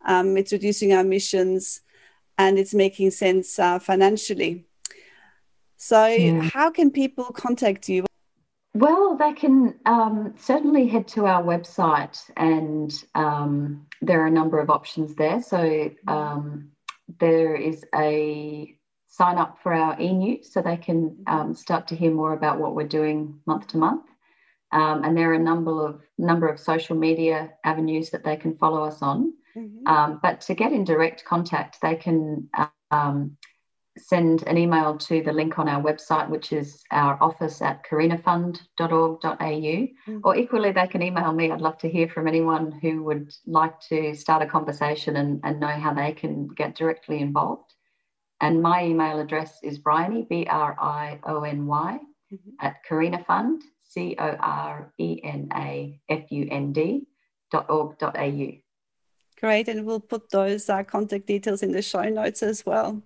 um, 0.04 0.36
it's 0.36 0.50
reducing 0.50 0.92
our 0.92 1.02
emissions, 1.02 1.80
and 2.38 2.58
it's 2.58 2.74
making 2.74 3.12
sense 3.12 3.56
uh, 3.56 3.78
financially. 3.78 4.64
So, 5.76 6.06
yeah. 6.06 6.42
how 6.42 6.70
can 6.70 6.90
people 6.90 7.26
contact 7.26 7.88
you? 7.88 8.04
Well, 8.74 9.16
they 9.16 9.34
can 9.34 9.74
um, 9.84 10.34
certainly 10.38 10.88
head 10.88 11.06
to 11.08 11.26
our 11.26 11.42
website, 11.42 12.18
and 12.36 12.92
um, 13.14 13.86
there 14.00 14.22
are 14.22 14.28
a 14.28 14.30
number 14.30 14.58
of 14.58 14.70
options 14.70 15.14
there. 15.14 15.42
So, 15.42 15.90
um, 16.08 16.70
there 17.20 17.54
is 17.54 17.84
a 17.94 18.74
sign 19.08 19.36
up 19.36 19.58
for 19.62 19.74
our 19.74 20.00
e-news 20.00 20.50
so 20.50 20.62
they 20.62 20.78
can 20.78 21.16
um, 21.26 21.54
start 21.54 21.86
to 21.88 21.94
hear 21.94 22.10
more 22.10 22.32
about 22.32 22.58
what 22.58 22.74
we're 22.74 22.88
doing 22.88 23.38
month 23.46 23.66
to 23.68 23.76
month. 23.76 24.06
Um, 24.72 25.04
and 25.04 25.14
there 25.14 25.30
are 25.30 25.34
a 25.34 25.38
number 25.38 25.86
of 25.86 26.00
number 26.16 26.48
of 26.48 26.58
social 26.58 26.96
media 26.96 27.50
avenues 27.62 28.08
that 28.10 28.24
they 28.24 28.36
can 28.36 28.56
follow 28.56 28.84
us 28.84 29.02
on. 29.02 29.34
Mm-hmm. 29.54 29.86
Um, 29.86 30.20
but 30.22 30.40
to 30.42 30.54
get 30.54 30.72
in 30.72 30.84
direct 30.84 31.26
contact, 31.26 31.76
they 31.82 31.94
can 31.94 32.48
um, 32.90 33.36
send 33.98 34.42
an 34.46 34.56
email 34.56 34.96
to 34.96 35.22
the 35.22 35.32
link 35.32 35.58
on 35.58 35.68
our 35.68 35.82
website, 35.82 36.28
which 36.28 36.52
is 36.52 36.82
our 36.90 37.18
office 37.22 37.60
at 37.60 37.84
corenafund.org.au. 37.84 39.36
Mm-hmm. 39.38 40.18
Or 40.24 40.36
equally, 40.36 40.72
they 40.72 40.86
can 40.86 41.02
email 41.02 41.32
me. 41.32 41.50
I'd 41.50 41.60
love 41.60 41.78
to 41.78 41.90
hear 41.90 42.08
from 42.08 42.26
anyone 42.26 42.72
who 42.72 43.02
would 43.04 43.32
like 43.46 43.78
to 43.88 44.14
start 44.14 44.42
a 44.42 44.46
conversation 44.46 45.16
and, 45.16 45.40
and 45.44 45.60
know 45.60 45.66
how 45.66 45.92
they 45.92 46.12
can 46.12 46.48
get 46.48 46.74
directly 46.74 47.20
involved. 47.20 47.74
And 48.40 48.62
my 48.62 48.84
email 48.84 49.20
address 49.20 49.58
is 49.62 49.78
Briony, 49.78 50.26
B 50.28 50.46
R 50.48 50.76
I 50.80 51.20
O 51.24 51.42
N 51.42 51.66
Y, 51.66 51.98
mm-hmm. 52.32 52.50
at 52.60 52.76
Corena 52.88 53.24
Fund, 53.24 53.62
C 53.82 54.16
O 54.18 54.36
R 54.40 54.92
E 54.98 55.20
N 55.22 55.48
A 55.54 56.00
F 56.08 56.30
U 56.30 56.48
N 56.50 56.72
D 56.72 57.06
dot 57.50 57.68
org 57.68 57.98
dot 57.98 58.18
au. 58.18 58.52
Great. 59.38 59.68
And 59.68 59.84
we'll 59.84 60.00
put 60.00 60.30
those 60.30 60.68
uh, 60.70 60.82
contact 60.82 61.26
details 61.26 61.62
in 61.62 61.72
the 61.72 61.82
show 61.82 62.04
notes 62.04 62.42
as 62.42 62.64
well. 62.64 63.02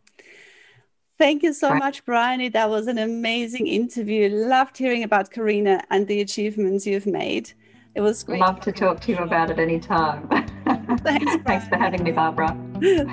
Thank 1.19 1.43
you 1.43 1.55
so 1.55 1.75
much, 1.75 2.05
Briony. 2.05 2.51
That 2.51 2.69
was 2.69 2.87
an 2.89 2.99
amazing 2.99 3.67
interview. 3.67 4.29
Loved 4.29 4.77
hearing 4.77 5.03
about 5.03 5.31
Corena 5.31 5.83
and 5.91 6.07
the 6.07 6.21
achievements 6.21 6.87
you've 6.87 7.07
made. 7.07 7.53
It 7.95 8.03
was 8.03 8.23
great. 8.23 8.41
Love 8.41 8.61
to 8.61 8.73
talk 8.73 9.01
to 9.01 9.13
you 9.13 9.19
about 9.19 9.51
it 9.51 9.59
anytime. 9.59 10.29
Thanks, 10.99 11.37
Thanks 11.47 11.69
for 11.69 11.77
having 11.77 12.03
me, 12.03 12.13
Barbara. 12.13 12.55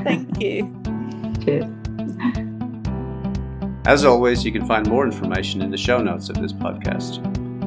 Thank 0.03 0.41
you. 0.41 0.73
Cheers. 1.45 1.65
As 3.85 4.03
always, 4.03 4.43
you 4.43 4.51
can 4.51 4.65
find 4.65 4.87
more 4.89 5.05
information 5.05 5.61
in 5.61 5.71
the 5.71 5.77
show 5.77 5.99
notes 5.99 6.29
of 6.29 6.41
this 6.41 6.51
podcast. 6.51 7.21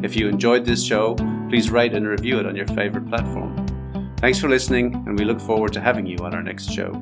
If 0.04 0.16
you 0.16 0.28
enjoyed 0.28 0.66
this 0.66 0.84
show, 0.84 1.14
please 1.48 1.70
rate 1.70 1.94
and 1.94 2.06
review 2.06 2.38
it 2.38 2.46
on 2.46 2.54
your 2.56 2.66
favorite 2.68 3.08
platform. 3.08 3.66
Thanks 4.18 4.38
for 4.38 4.48
listening, 4.48 4.94
and 5.06 5.18
we 5.18 5.24
look 5.24 5.40
forward 5.40 5.72
to 5.74 5.80
having 5.80 6.06
you 6.06 6.18
on 6.18 6.34
our 6.34 6.42
next 6.42 6.70
show. 6.70 6.92